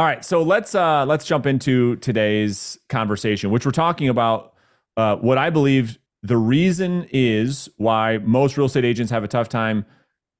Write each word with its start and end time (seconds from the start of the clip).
All 0.00 0.06
right, 0.06 0.24
so 0.24 0.42
let's 0.42 0.74
uh, 0.74 1.04
let's 1.04 1.26
jump 1.26 1.44
into 1.44 1.96
today's 1.96 2.78
conversation, 2.88 3.50
which 3.50 3.66
we're 3.66 3.70
talking 3.70 4.08
about 4.08 4.54
uh, 4.96 5.16
what 5.16 5.36
I 5.36 5.50
believe 5.50 5.98
the 6.22 6.38
reason 6.38 7.06
is 7.12 7.68
why 7.76 8.16
most 8.16 8.56
real 8.56 8.64
estate 8.64 8.86
agents 8.86 9.12
have 9.12 9.24
a 9.24 9.28
tough 9.28 9.50
time 9.50 9.84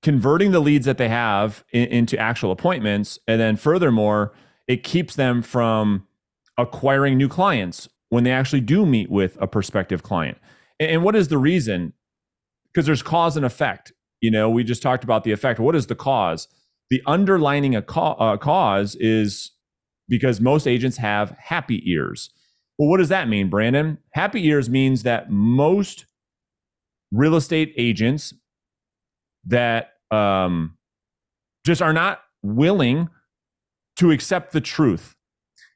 converting 0.03 0.53
the 0.53 0.61
leads 0.61 0.87
that 0.87 0.96
they 0.96 1.11
have 1.11 1.62
in, 1.75 1.88
into 1.88 2.19
actual 2.19 2.53
appointments, 2.53 3.19
and 3.29 3.38
then 3.38 3.54
furthermore, 3.54 4.33
it 4.67 4.83
keeps 4.83 5.15
them 5.15 5.42
from 5.42 6.06
acquiring 6.56 7.19
new 7.19 7.29
clients 7.29 7.87
when 8.08 8.24
they 8.24 8.33
actually 8.33 8.63
do 8.63 8.87
meet 8.87 9.11
with 9.11 9.37
a 9.42 9.47
prospective 9.47 10.03
client. 10.03 10.38
And, 10.79 10.90
and 10.90 11.04
what 11.04 11.15
is 11.15 11.29
the 11.29 11.37
reason? 11.37 11.92
Because 12.72 12.87
there's 12.87 13.03
cause 13.03 13.37
and 13.37 13.45
effect. 13.45 13.92
You 14.22 14.31
know, 14.31 14.49
we 14.49 14.65
just 14.65 14.81
talked 14.81 15.04
about 15.04 15.24
the 15.24 15.33
effect. 15.33 15.61
What 15.61 15.77
is 15.77 15.87
the 15.87 15.95
cause? 15.95 16.48
The 16.91 17.02
underlining 17.07 17.77
a 17.77 17.80
uh, 17.80 18.37
cause 18.37 18.97
is 18.97 19.52
because 20.09 20.41
most 20.41 20.66
agents 20.66 20.97
have 20.97 21.37
happy 21.39 21.83
ears. 21.91 22.31
Well, 22.79 22.89
what 22.89 22.98
does 22.98 23.11
that 23.11 23.29
mean, 23.29 23.48
Brandon? 23.48 23.98
Happy 24.15 24.45
ears 24.47 24.69
means 24.69 25.05
that 25.05 25.31
most 25.31 26.07
real 27.12 27.37
estate 27.37 27.73
agents 27.77 28.34
that 29.47 29.93
um, 30.11 30.77
just 31.65 31.81
are 31.81 31.93
not 31.93 32.21
willing 32.43 33.09
to 33.97 34.11
accept 34.11 34.53
the 34.53 34.61
truth. 34.61 35.15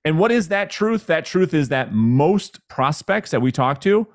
And 0.05 0.19
what 0.19 0.33
is 0.33 0.48
that 0.48 0.70
truth? 0.70 1.06
That 1.06 1.24
truth 1.24 1.55
is 1.55 1.69
that 1.69 1.92
most 1.92 2.66
prospects 2.69 3.30
that 3.30 3.41
we 3.41 3.52
talk 3.52 3.80
to 3.83 4.06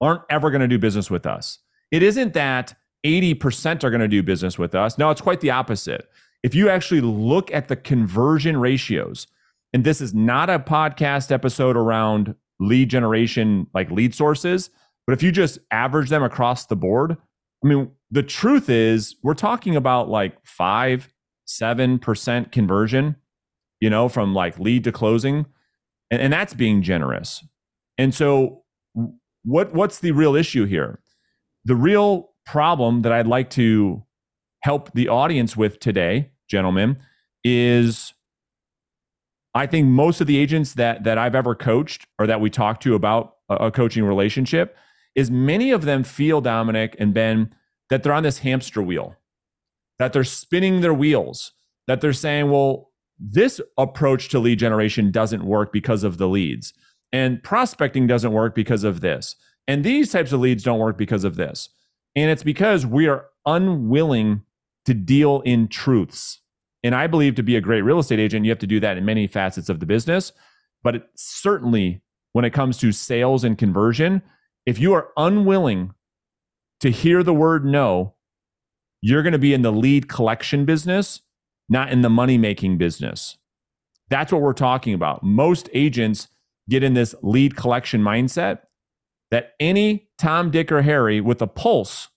aren't 0.00 0.22
ever 0.30 0.50
going 0.50 0.60
to 0.60 0.68
do 0.68 0.78
business 0.78 1.10
with 1.10 1.26
us. 1.26 1.58
It 1.90 2.02
isn't 2.02 2.34
that 2.34 2.74
80% 3.04 3.84
are 3.84 3.90
going 3.90 4.00
to 4.00 4.08
do 4.08 4.22
business 4.22 4.58
with 4.58 4.74
us. 4.74 4.98
No, 4.98 5.10
it's 5.10 5.20
quite 5.20 5.40
the 5.40 5.50
opposite. 5.50 6.08
If 6.42 6.54
you 6.54 6.68
actually 6.68 7.00
look 7.00 7.52
at 7.52 7.68
the 7.68 7.76
conversion 7.76 8.56
ratios, 8.56 9.26
and 9.72 9.84
this 9.84 10.00
is 10.00 10.12
not 10.12 10.50
a 10.50 10.58
podcast 10.58 11.30
episode 11.30 11.76
around 11.76 12.34
lead 12.60 12.90
generation, 12.90 13.66
like 13.74 13.90
lead 13.90 14.14
sources, 14.14 14.70
but 15.06 15.12
if 15.12 15.22
you 15.22 15.32
just 15.32 15.58
average 15.70 16.10
them 16.10 16.22
across 16.22 16.66
the 16.66 16.76
board, 16.76 17.16
I 17.64 17.68
mean, 17.68 17.90
the 18.10 18.22
truth 18.22 18.68
is 18.68 19.16
we're 19.22 19.34
talking 19.34 19.76
about 19.76 20.08
like 20.08 20.36
five, 20.44 21.12
seven 21.46 21.98
percent 21.98 22.52
conversion, 22.52 23.16
you 23.80 23.88
know, 23.88 24.08
from 24.08 24.34
like 24.34 24.58
lead 24.58 24.84
to 24.84 24.92
closing. 24.92 25.46
And, 26.10 26.20
and 26.20 26.32
that's 26.32 26.54
being 26.54 26.82
generous. 26.82 27.44
And 27.98 28.14
so 28.14 28.64
what 29.44 29.72
what's 29.74 30.00
the 30.00 30.12
real 30.12 30.34
issue 30.34 30.64
here? 30.64 31.00
The 31.64 31.76
real 31.76 32.30
problem 32.44 33.02
that 33.02 33.12
I'd 33.12 33.26
like 33.26 33.50
to 33.50 34.04
help 34.62 34.92
the 34.92 35.08
audience 35.08 35.56
with 35.56 35.78
today, 35.78 36.31
gentlemen, 36.52 36.96
is 37.42 38.14
I 39.54 39.66
think 39.66 39.88
most 39.88 40.20
of 40.20 40.26
the 40.28 40.38
agents 40.38 40.74
that 40.74 41.02
that 41.04 41.18
I've 41.18 41.34
ever 41.34 41.56
coached 41.56 42.06
or 42.18 42.26
that 42.28 42.40
we 42.40 42.50
talked 42.50 42.82
to 42.84 42.94
about 42.94 43.36
a, 43.48 43.66
a 43.66 43.70
coaching 43.70 44.04
relationship 44.04 44.76
is 45.16 45.30
many 45.30 45.72
of 45.72 45.84
them 45.84 46.04
feel 46.04 46.40
Dominic 46.40 46.94
and 46.98 47.12
Ben 47.12 47.54
that 47.90 48.02
they're 48.02 48.12
on 48.12 48.22
this 48.22 48.38
hamster 48.38 48.80
wheel, 48.80 49.16
that 49.98 50.12
they're 50.12 50.24
spinning 50.24 50.80
their 50.80 50.94
wheels, 50.94 51.52
that 51.86 52.00
they're 52.00 52.12
saying, 52.12 52.50
well, 52.50 52.92
this 53.18 53.60
approach 53.76 54.28
to 54.30 54.38
lead 54.38 54.58
generation 54.58 55.10
doesn't 55.10 55.44
work 55.44 55.72
because 55.72 56.04
of 56.04 56.18
the 56.18 56.28
leads, 56.28 56.72
and 57.12 57.42
prospecting 57.42 58.06
doesn't 58.06 58.32
work 58.32 58.54
because 58.54 58.84
of 58.84 59.00
this, 59.00 59.36
and 59.66 59.84
these 59.84 60.12
types 60.12 60.32
of 60.32 60.40
leads 60.40 60.62
don't 60.62 60.78
work 60.78 60.96
because 60.96 61.24
of 61.24 61.36
this. 61.36 61.68
And 62.14 62.30
it's 62.30 62.42
because 62.42 62.84
we 62.84 63.06
are 63.08 63.26
unwilling 63.46 64.42
to 64.84 64.94
deal 64.94 65.40
in 65.42 65.68
truths. 65.68 66.41
And 66.82 66.94
I 66.94 67.06
believe 67.06 67.36
to 67.36 67.42
be 67.42 67.56
a 67.56 67.60
great 67.60 67.82
real 67.82 67.98
estate 67.98 68.18
agent, 68.18 68.44
you 68.44 68.50
have 68.50 68.58
to 68.60 68.66
do 68.66 68.80
that 68.80 68.96
in 68.96 69.04
many 69.04 69.26
facets 69.26 69.68
of 69.68 69.80
the 69.80 69.86
business. 69.86 70.32
But 70.82 70.96
it, 70.96 71.02
certainly 71.14 72.02
when 72.32 72.44
it 72.44 72.50
comes 72.50 72.78
to 72.78 72.92
sales 72.92 73.44
and 73.44 73.56
conversion, 73.56 74.22
if 74.66 74.78
you 74.78 74.92
are 74.94 75.08
unwilling 75.16 75.92
to 76.80 76.90
hear 76.90 77.22
the 77.22 77.34
word 77.34 77.64
no, 77.64 78.14
you're 79.00 79.22
going 79.22 79.32
to 79.32 79.38
be 79.38 79.54
in 79.54 79.62
the 79.62 79.72
lead 79.72 80.08
collection 80.08 80.64
business, 80.64 81.20
not 81.68 81.90
in 81.90 82.02
the 82.02 82.10
money 82.10 82.38
making 82.38 82.78
business. 82.78 83.36
That's 84.08 84.32
what 84.32 84.42
we're 84.42 84.52
talking 84.52 84.94
about. 84.94 85.22
Most 85.22 85.68
agents 85.72 86.28
get 86.68 86.82
in 86.82 86.94
this 86.94 87.14
lead 87.22 87.56
collection 87.56 88.02
mindset 88.02 88.60
that 89.30 89.52
any 89.58 90.08
Tom, 90.18 90.50
Dick, 90.50 90.70
or 90.70 90.82
Harry 90.82 91.20
with 91.20 91.40
a 91.42 91.46
pulse, 91.46 92.08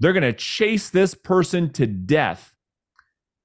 they're 0.00 0.12
going 0.12 0.22
to 0.22 0.32
chase 0.32 0.90
this 0.90 1.14
person 1.14 1.70
to 1.74 1.86
death 1.86 2.54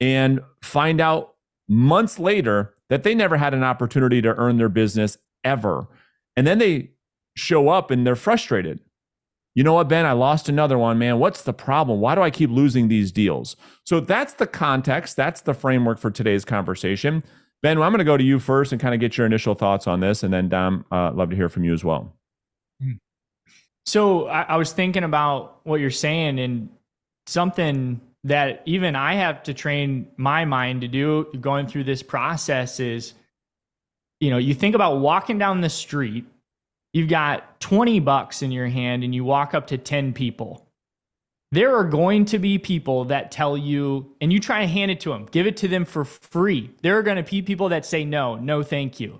and 0.03 0.41
find 0.61 0.99
out 0.99 1.35
months 1.69 2.19
later 2.19 2.73
that 2.89 3.03
they 3.03 3.15
never 3.15 3.37
had 3.37 3.53
an 3.53 3.63
opportunity 3.63 4.21
to 4.21 4.35
earn 4.35 4.57
their 4.57 4.67
business 4.67 5.17
ever. 5.45 5.87
And 6.35 6.45
then 6.45 6.57
they 6.57 6.91
show 7.37 7.69
up 7.69 7.89
and 7.89 8.05
they're 8.05 8.17
frustrated. 8.17 8.81
You 9.55 9.63
know 9.63 9.75
what, 9.75 9.87
Ben? 9.87 10.05
I 10.05 10.11
lost 10.11 10.49
another 10.49 10.77
one, 10.77 10.99
man. 10.99 11.19
What's 11.19 11.43
the 11.43 11.53
problem? 11.53 12.01
Why 12.01 12.15
do 12.15 12.21
I 12.21 12.31
keep 12.31 12.49
losing 12.49 12.89
these 12.89 13.13
deals? 13.13 13.55
So 13.85 14.01
that's 14.01 14.33
the 14.33 14.45
context. 14.45 15.15
That's 15.15 15.39
the 15.39 15.53
framework 15.53 15.99
for 15.99 16.11
today's 16.11 16.43
conversation. 16.43 17.23
Ben, 17.61 17.79
well, 17.79 17.87
I'm 17.87 17.93
going 17.93 17.99
to 17.99 18.03
go 18.03 18.17
to 18.17 18.23
you 18.23 18.39
first 18.39 18.73
and 18.73 18.81
kind 18.81 18.93
of 18.93 18.99
get 18.99 19.17
your 19.17 19.25
initial 19.25 19.55
thoughts 19.55 19.87
on 19.87 20.01
this. 20.01 20.21
And 20.21 20.33
then, 20.33 20.49
Dom, 20.49 20.85
uh, 20.91 21.13
love 21.13 21.29
to 21.29 21.35
hear 21.37 21.47
from 21.47 21.63
you 21.63 21.71
as 21.71 21.81
well. 21.81 22.13
So 23.85 24.27
I, 24.27 24.41
I 24.41 24.55
was 24.57 24.73
thinking 24.73 25.05
about 25.05 25.61
what 25.63 25.79
you're 25.79 25.91
saying 25.91 26.39
and 26.39 26.69
something 27.25 28.01
that 28.23 28.61
even 28.65 28.95
I 28.95 29.15
have 29.15 29.43
to 29.43 29.53
train 29.53 30.07
my 30.17 30.45
mind 30.45 30.81
to 30.81 30.87
do 30.87 31.25
going 31.39 31.67
through 31.67 31.83
this 31.83 32.03
process 32.03 32.79
is, 32.79 33.13
you 34.19 34.29
know, 34.29 34.37
you 34.37 34.53
think 34.53 34.75
about 34.75 34.99
walking 34.99 35.37
down 35.37 35.61
the 35.61 35.69
street, 35.69 36.25
you've 36.93 37.09
got 37.09 37.59
20 37.59 37.99
bucks 37.99 38.41
in 38.41 38.51
your 38.51 38.67
hand 38.67 39.03
and 39.03 39.13
you 39.13 39.25
walk 39.25 39.53
up 39.53 39.67
to 39.67 39.77
10 39.77 40.13
people. 40.13 40.65
There 41.51 41.75
are 41.75 41.83
going 41.83 42.25
to 42.25 42.39
be 42.39 42.57
people 42.57 43.05
that 43.05 43.29
tell 43.29 43.55
you, 43.55 44.15
and 44.19 44.33
you 44.33 44.39
try 44.39 44.61
to 44.61 44.67
hand 44.67 44.89
it 44.89 44.99
to 45.01 45.09
them, 45.09 45.27
give 45.29 45.45
it 45.45 45.57
to 45.57 45.67
them 45.67 45.85
for 45.85 46.03
free. 46.03 46.71
There 46.81 46.97
are 46.97 47.03
going 47.03 47.17
to 47.17 47.29
be 47.29 47.43
people 47.43 47.69
that 47.69 47.85
say 47.85 48.05
no, 48.05 48.35
no, 48.35 48.63
thank 48.63 48.99
you. 48.99 49.19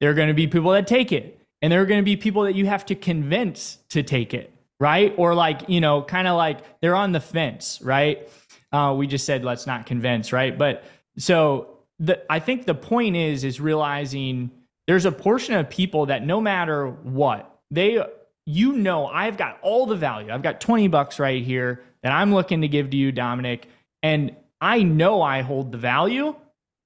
There 0.00 0.10
are 0.10 0.14
going 0.14 0.28
to 0.28 0.34
be 0.34 0.46
people 0.46 0.70
that 0.70 0.86
take 0.86 1.12
it. 1.12 1.38
And 1.60 1.70
there 1.70 1.82
are 1.82 1.86
going 1.86 2.00
to 2.00 2.04
be 2.04 2.16
people 2.16 2.44
that 2.44 2.54
you 2.54 2.66
have 2.66 2.86
to 2.86 2.94
convince 2.94 3.78
to 3.90 4.02
take 4.02 4.32
it, 4.32 4.50
right? 4.80 5.14
Or 5.16 5.34
like, 5.34 5.68
you 5.68 5.80
know, 5.80 6.02
kind 6.02 6.26
of 6.26 6.36
like 6.36 6.80
they're 6.80 6.96
on 6.96 7.12
the 7.12 7.20
fence, 7.20 7.80
right? 7.82 8.28
Uh, 8.72 8.94
we 8.96 9.06
just 9.06 9.26
said 9.26 9.44
let's 9.44 9.66
not 9.66 9.86
convince, 9.86 10.32
right? 10.32 10.56
But 10.56 10.82
so 11.18 11.78
the, 11.98 12.20
I 12.32 12.40
think 12.40 12.66
the 12.66 12.74
point 12.74 13.14
is 13.14 13.44
is 13.44 13.60
realizing 13.60 14.50
there's 14.86 15.04
a 15.04 15.12
portion 15.12 15.54
of 15.54 15.68
people 15.68 16.06
that 16.06 16.24
no 16.26 16.40
matter 16.40 16.88
what 16.88 17.60
they 17.70 18.04
you 18.46 18.72
know 18.72 19.06
I've 19.06 19.36
got 19.36 19.58
all 19.62 19.86
the 19.86 19.96
value. 19.96 20.32
I've 20.32 20.42
got 20.42 20.60
20 20.60 20.88
bucks 20.88 21.18
right 21.18 21.44
here 21.44 21.82
that 22.02 22.12
I'm 22.12 22.34
looking 22.34 22.62
to 22.62 22.68
give 22.68 22.90
to 22.90 22.96
you, 22.96 23.12
Dominic, 23.12 23.68
and 24.02 24.34
I 24.60 24.82
know 24.82 25.22
I 25.22 25.42
hold 25.42 25.72
the 25.72 25.78
value. 25.78 26.34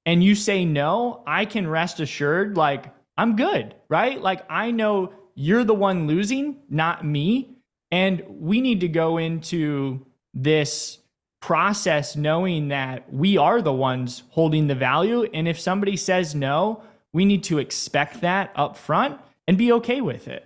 And 0.06 0.22
you 0.22 0.34
say 0.34 0.66
no, 0.66 1.22
I 1.26 1.47
can 1.47 1.66
rest 1.66 1.99
assured 1.99 2.59
like 2.59 2.93
I'm 3.16 3.37
good, 3.37 3.75
right? 3.88 4.21
Like 4.21 4.44
I 4.50 4.71
know 4.71 5.15
you're 5.34 5.65
the 5.65 5.75
one 5.75 6.06
losing, 6.06 6.59
not 6.69 7.05
me. 7.05 7.54
And 7.94 8.25
we 8.28 8.60
need 8.60 8.81
to 8.81 8.88
go 8.88 9.19
into 9.19 10.05
this 10.34 10.99
process 11.41 12.16
knowing 12.16 12.66
that 12.69 13.15
we 13.15 13.37
are 13.37 13.62
the 13.62 13.72
ones 13.72 14.25
holding 14.31 14.66
the 14.66 14.75
value. 14.75 15.22
And 15.32 15.47
if 15.47 15.60
somebody 15.60 15.97
says 15.97 16.34
no, 16.34 16.82
we 17.12 17.25
need 17.25 17.44
to 17.44 17.59
expect 17.59 18.21
that 18.22 18.50
up 18.56 18.77
front 18.77 19.21
and 19.47 19.56
be 19.56 19.71
okay 19.75 20.00
with 20.00 20.27
it. 20.27 20.44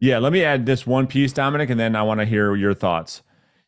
Yeah, 0.00 0.16
let 0.20 0.32
me 0.32 0.42
add 0.42 0.64
this 0.64 0.86
one 0.86 1.06
piece, 1.06 1.34
Dominic, 1.34 1.68
and 1.68 1.78
then 1.78 1.94
I 1.94 2.02
want 2.02 2.20
to 2.20 2.24
hear 2.24 2.56
your 2.56 2.72
thoughts. 2.72 3.20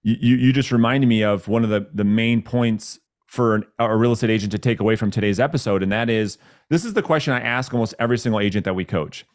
You, 0.03 0.37
you, 0.37 0.53
just 0.55 0.73
reminded 0.73 1.07
me 1.07 1.23
of 1.23 1.49
one 1.49 1.65
of 1.65 1.69
the, 1.69 1.87
the 1.93 2.05
main 2.05 2.41
points 2.41 2.99
for 3.27 3.57
an, 3.57 3.65
a 3.79 3.95
real 3.95 4.13
estate 4.13 4.31
agent 4.31 4.53
to 4.53 4.59
take 4.59 4.81
away 4.81 4.97
from 4.97 5.11
today's 5.11 5.39
episode, 5.39 5.83
and 5.83 5.93
that 5.93 6.09
is 6.09 6.39
this 6.71 6.83
is 6.83 6.95
the 6.95 7.03
question 7.03 7.35
I 7.35 7.41
ask 7.41 7.75
almost 7.75 7.95
every 7.99 8.17
single 8.17 8.41
agent 8.41 8.65
that 8.65 8.75
we 8.75 8.87
coach. 8.87 9.27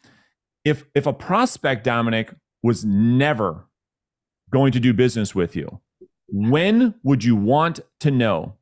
If 0.65 0.85
if 0.95 1.05
a 1.05 1.13
prospect, 1.13 1.83
Dominic, 1.83 2.33
was 2.63 2.83
never 2.83 3.67
going 4.53 4.71
to 4.71 4.79
do 4.79 4.93
business 4.93 5.35
with 5.35 5.55
you, 5.55 5.81
when 6.27 6.95
would 7.03 7.23
you 7.23 7.35
want 7.35 7.81
to 7.99 8.11
know? 8.11 8.55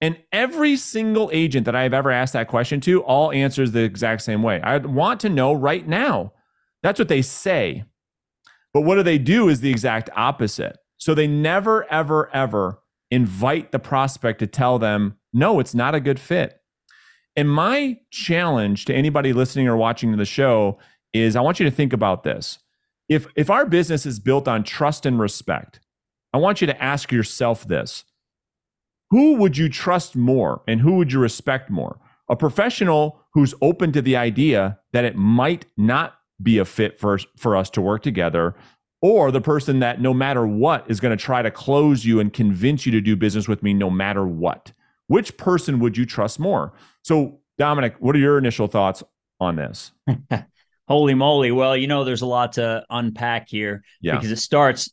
And 0.00 0.16
every 0.30 0.76
single 0.76 1.28
agent 1.32 1.64
that 1.64 1.74
I've 1.74 1.92
ever 1.92 2.12
asked 2.12 2.34
that 2.34 2.46
question 2.46 2.80
to 2.82 3.02
all 3.02 3.32
answers 3.32 3.72
the 3.72 3.82
exact 3.82 4.22
same 4.22 4.42
way. 4.42 4.60
I 4.60 4.78
want 4.78 5.18
to 5.20 5.28
know 5.28 5.52
right 5.52 5.86
now. 5.86 6.32
That's 6.82 7.00
what 7.00 7.08
they 7.08 7.22
say. 7.22 7.84
But 8.72 8.82
what 8.82 8.94
do 8.94 9.02
they 9.02 9.18
do 9.18 9.48
is 9.48 9.60
the 9.60 9.70
exact 9.70 10.10
opposite. 10.14 10.76
So 10.98 11.14
they 11.14 11.26
never, 11.26 11.90
ever, 11.90 12.30
ever 12.32 12.80
invite 13.10 13.72
the 13.72 13.78
prospect 13.78 14.38
to 14.38 14.46
tell 14.46 14.78
them, 14.78 15.16
no, 15.32 15.58
it's 15.58 15.74
not 15.74 15.94
a 15.94 16.00
good 16.00 16.20
fit. 16.20 16.60
And 17.34 17.50
my 17.50 17.98
challenge 18.10 18.84
to 18.84 18.94
anybody 18.94 19.32
listening 19.32 19.68
or 19.68 19.76
watching 19.76 20.16
the 20.16 20.24
show 20.24 20.78
is 21.12 21.34
I 21.34 21.40
want 21.40 21.58
you 21.58 21.64
to 21.64 21.74
think 21.74 21.92
about 21.92 22.22
this. 22.22 22.58
If, 23.08 23.26
if 23.36 23.50
our 23.50 23.66
business 23.66 24.04
is 24.04 24.20
built 24.20 24.46
on 24.46 24.64
trust 24.64 25.06
and 25.06 25.18
respect, 25.18 25.80
I 26.32 26.38
want 26.38 26.60
you 26.60 26.66
to 26.66 26.82
ask 26.82 27.10
yourself 27.10 27.66
this 27.66 28.04
Who 29.10 29.36
would 29.36 29.56
you 29.56 29.68
trust 29.68 30.16
more 30.16 30.62
and 30.68 30.80
who 30.80 30.96
would 30.96 31.12
you 31.12 31.20
respect 31.20 31.70
more? 31.70 31.98
a 32.28 32.36
professional 32.36 33.20
who's 33.32 33.54
open 33.62 33.92
to 33.92 34.02
the 34.02 34.16
idea 34.16 34.78
that 34.92 35.04
it 35.04 35.16
might 35.16 35.66
not 35.76 36.18
be 36.42 36.58
a 36.58 36.64
fit 36.64 37.00
for, 37.00 37.18
for 37.36 37.56
us 37.56 37.70
to 37.70 37.80
work 37.80 38.02
together, 38.02 38.54
or 39.00 39.30
the 39.30 39.40
person 39.40 39.80
that 39.80 40.00
no 40.00 40.12
matter 40.12 40.46
what 40.46 40.88
is 40.90 41.00
going 41.00 41.16
to 41.16 41.22
try 41.22 41.42
to 41.42 41.50
close 41.50 42.04
you 42.04 42.20
and 42.20 42.32
convince 42.32 42.84
you 42.84 42.92
to 42.92 43.00
do 43.00 43.16
business 43.16 43.48
with 43.48 43.62
me 43.62 43.72
no 43.72 43.90
matter 43.90 44.26
what. 44.26 44.72
Which 45.06 45.36
person 45.36 45.78
would 45.80 45.96
you 45.96 46.04
trust 46.04 46.38
more? 46.38 46.72
So, 47.02 47.40
Dominic, 47.56 47.96
what 47.98 48.14
are 48.14 48.18
your 48.18 48.38
initial 48.38 48.66
thoughts 48.66 49.02
on 49.40 49.56
this? 49.56 49.92
Holy 50.88 51.14
moly. 51.14 51.52
Well, 51.52 51.76
you 51.76 51.86
know, 51.86 52.04
there's 52.04 52.22
a 52.22 52.26
lot 52.26 52.54
to 52.54 52.84
unpack 52.88 53.48
here 53.48 53.84
yeah. 54.00 54.16
because 54.16 54.30
it 54.30 54.38
starts 54.38 54.90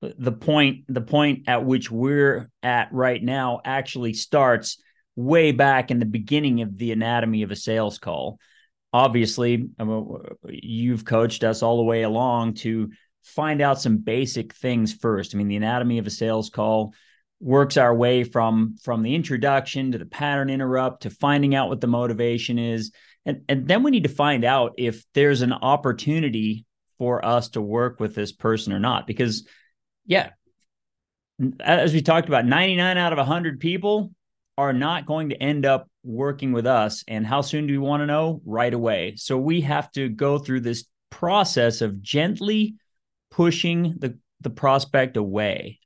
the 0.00 0.30
point 0.30 0.84
the 0.88 1.00
point 1.00 1.48
at 1.48 1.64
which 1.64 1.90
we're 1.90 2.50
at 2.62 2.92
right 2.92 3.20
now 3.20 3.60
actually 3.64 4.12
starts 4.12 4.80
way 5.16 5.50
back 5.50 5.90
in 5.90 5.98
the 5.98 6.06
beginning 6.06 6.60
of 6.60 6.76
the 6.76 6.92
anatomy 6.92 7.42
of 7.42 7.50
a 7.50 7.56
sales 7.56 7.98
call. 7.98 8.38
Obviously, 8.92 9.68
you've 10.46 11.04
coached 11.04 11.42
us 11.42 11.62
all 11.62 11.78
the 11.78 11.82
way 11.82 12.02
along 12.02 12.54
to 12.54 12.90
find 13.24 13.60
out 13.60 13.80
some 13.80 13.98
basic 13.98 14.54
things 14.54 14.92
first. 14.92 15.34
I 15.34 15.38
mean, 15.38 15.48
the 15.48 15.56
anatomy 15.56 15.98
of 15.98 16.06
a 16.06 16.10
sales 16.10 16.50
call 16.50 16.94
works 17.40 17.76
our 17.76 17.94
way 17.94 18.24
from 18.24 18.76
from 18.82 19.02
the 19.02 19.14
introduction 19.14 19.92
to 19.92 19.98
the 19.98 20.06
pattern 20.06 20.50
interrupt 20.50 21.02
to 21.02 21.10
finding 21.10 21.54
out 21.54 21.68
what 21.68 21.80
the 21.80 21.86
motivation 21.86 22.58
is. 22.58 22.92
And 23.24 23.42
and 23.48 23.68
then 23.68 23.82
we 23.82 23.90
need 23.90 24.04
to 24.04 24.08
find 24.08 24.44
out 24.44 24.74
if 24.78 25.04
there's 25.14 25.42
an 25.42 25.52
opportunity 25.52 26.64
for 26.98 27.24
us 27.24 27.50
to 27.50 27.60
work 27.60 28.00
with 28.00 28.14
this 28.14 28.32
person 28.32 28.72
or 28.72 28.80
not 28.80 29.06
because 29.06 29.46
yeah 30.04 30.30
as 31.60 31.92
we 31.92 32.02
talked 32.02 32.26
about 32.26 32.44
99 32.44 32.98
out 32.98 33.12
of 33.12 33.18
100 33.18 33.60
people 33.60 34.10
are 34.56 34.72
not 34.72 35.06
going 35.06 35.28
to 35.28 35.40
end 35.40 35.64
up 35.64 35.88
working 36.02 36.52
with 36.52 36.66
us. 36.66 37.04
And 37.06 37.24
how 37.24 37.42
soon 37.42 37.68
do 37.68 37.72
we 37.72 37.78
want 37.78 38.00
to 38.00 38.06
know? 38.06 38.42
Right 38.44 38.74
away. 38.74 39.14
So 39.16 39.38
we 39.38 39.60
have 39.60 39.90
to 39.92 40.08
go 40.08 40.38
through 40.38 40.60
this 40.60 40.84
process 41.10 41.80
of 41.80 42.02
gently 42.02 42.74
pushing 43.30 43.94
the 43.98 44.18
the 44.40 44.50
prospect 44.50 45.16
away 45.16 45.78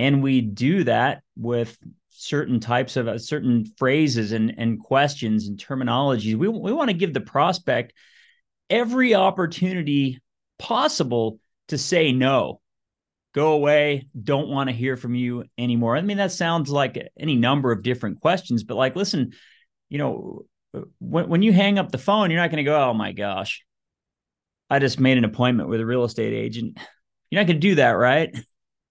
and 0.00 0.22
we 0.22 0.40
do 0.40 0.84
that 0.84 1.22
with 1.36 1.76
certain 2.08 2.58
types 2.58 2.96
of 2.96 3.06
uh, 3.06 3.18
certain 3.18 3.66
phrases 3.76 4.32
and, 4.32 4.54
and 4.56 4.80
questions 4.80 5.46
and 5.46 5.58
terminologies. 5.58 6.36
We, 6.36 6.48
we 6.48 6.72
want 6.72 6.88
to 6.88 6.96
give 6.96 7.12
the 7.12 7.20
prospect 7.20 7.92
every 8.70 9.14
opportunity 9.14 10.18
possible 10.58 11.38
to 11.68 11.76
say 11.76 12.12
no, 12.12 12.62
go 13.34 13.52
away, 13.52 14.08
don't 14.20 14.48
want 14.48 14.70
to 14.70 14.74
hear 14.74 14.96
from 14.96 15.14
you 15.14 15.44
anymore. 15.58 15.98
I 15.98 16.00
mean, 16.00 16.16
that 16.16 16.32
sounds 16.32 16.70
like 16.70 17.10
any 17.18 17.36
number 17.36 17.70
of 17.70 17.82
different 17.82 18.22
questions, 18.22 18.64
but 18.64 18.78
like, 18.78 18.96
listen, 18.96 19.34
you 19.90 19.98
know, 19.98 20.46
when, 20.98 21.28
when 21.28 21.42
you 21.42 21.52
hang 21.52 21.78
up 21.78 21.92
the 21.92 21.98
phone, 21.98 22.30
you're 22.30 22.40
not 22.40 22.50
going 22.50 22.64
to 22.64 22.70
go, 22.70 22.88
oh 22.88 22.94
my 22.94 23.12
gosh, 23.12 23.66
I 24.70 24.78
just 24.78 24.98
made 24.98 25.18
an 25.18 25.24
appointment 25.24 25.68
with 25.68 25.80
a 25.80 25.86
real 25.86 26.04
estate 26.04 26.32
agent. 26.32 26.78
You're 27.30 27.42
not 27.42 27.46
going 27.46 27.60
to 27.60 27.68
do 27.68 27.74
that, 27.74 27.90
right? 27.90 28.34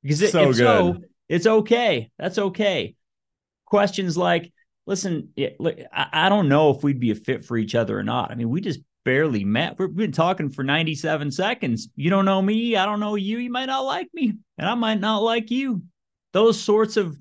Because 0.04 0.32
so 0.32 0.50
if 0.50 0.58
good. 0.58 0.58
so, 0.58 0.98
it's 1.28 1.48
okay. 1.48 2.12
That's 2.18 2.38
okay. 2.38 2.96
Questions 3.66 4.18
like, 4.18 4.52
listen, 4.86 5.30
I 5.94 6.30
don't 6.30 6.50
know 6.50 6.72
if 6.72 6.84
we'd 6.84 7.00
be 7.00 7.12
a 7.12 7.16
fit 7.16 7.46
for 7.46 7.58
each 7.58 7.76
other 7.76 7.98
or 7.98 8.04
not. 8.04 8.32
I 8.32 8.36
mean, 8.36 8.50
we 8.50 8.62
just 8.62 8.80
barely 9.06 9.44
met. 9.44 9.78
We've 9.78 9.96
been 9.96 10.12
talking 10.12 10.50
for 10.50 10.64
97 10.64 11.32
seconds. 11.32 11.90
You 11.96 12.10
don't 12.10 12.26
know 12.26 12.42
me. 12.42 12.76
I 12.76 12.86
don't 12.86 13.00
know 13.00 13.16
you. 13.16 13.38
You 13.38 13.52
might 13.52 13.66
not 13.66 13.82
like 13.82 14.10
me, 14.14 14.34
and 14.58 14.70
I 14.70 14.76
might 14.76 15.00
not 15.00 15.20
like 15.20 15.52
you. 15.52 15.84
Those 16.34 16.60
sorts 16.62 16.98
of 16.98 17.18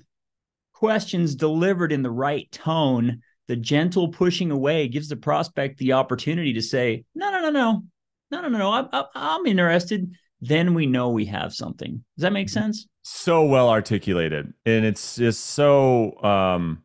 questions 0.73 1.35
delivered 1.35 1.93
in 1.93 2.03
the 2.03 2.11
right 2.11 2.51
tone, 2.53 3.21
the 3.49 3.57
gentle 3.57 4.09
pushing 4.09 4.51
away 4.51 4.89
gives 4.89 5.09
the 5.09 5.17
prospect 5.17 5.79
the 5.79 5.95
opportunity 5.95 6.53
to 6.53 6.63
say, 6.63 7.05
no, 7.15 7.31
no, 7.31 7.41
no, 7.41 7.51
no, 7.51 7.83
no, 8.31 8.41
no, 8.43 8.49
no, 8.49 8.59
no. 8.59 8.73
I'm, 8.73 9.05
I'm 9.15 9.47
interested 9.47 10.11
then 10.41 10.75
we 10.75 10.87
know 10.87 11.11
we 11.11 11.27
have 11.27 11.53
something. 11.53 12.05
Does 12.17 12.23
that 12.23 12.33
make 12.33 12.49
sense? 12.49 12.87
So 13.03 13.45
well 13.45 13.69
articulated. 13.69 14.53
And 14.65 14.85
it's 14.85 15.17
just 15.17 15.47
so 15.47 16.23
um 16.23 16.83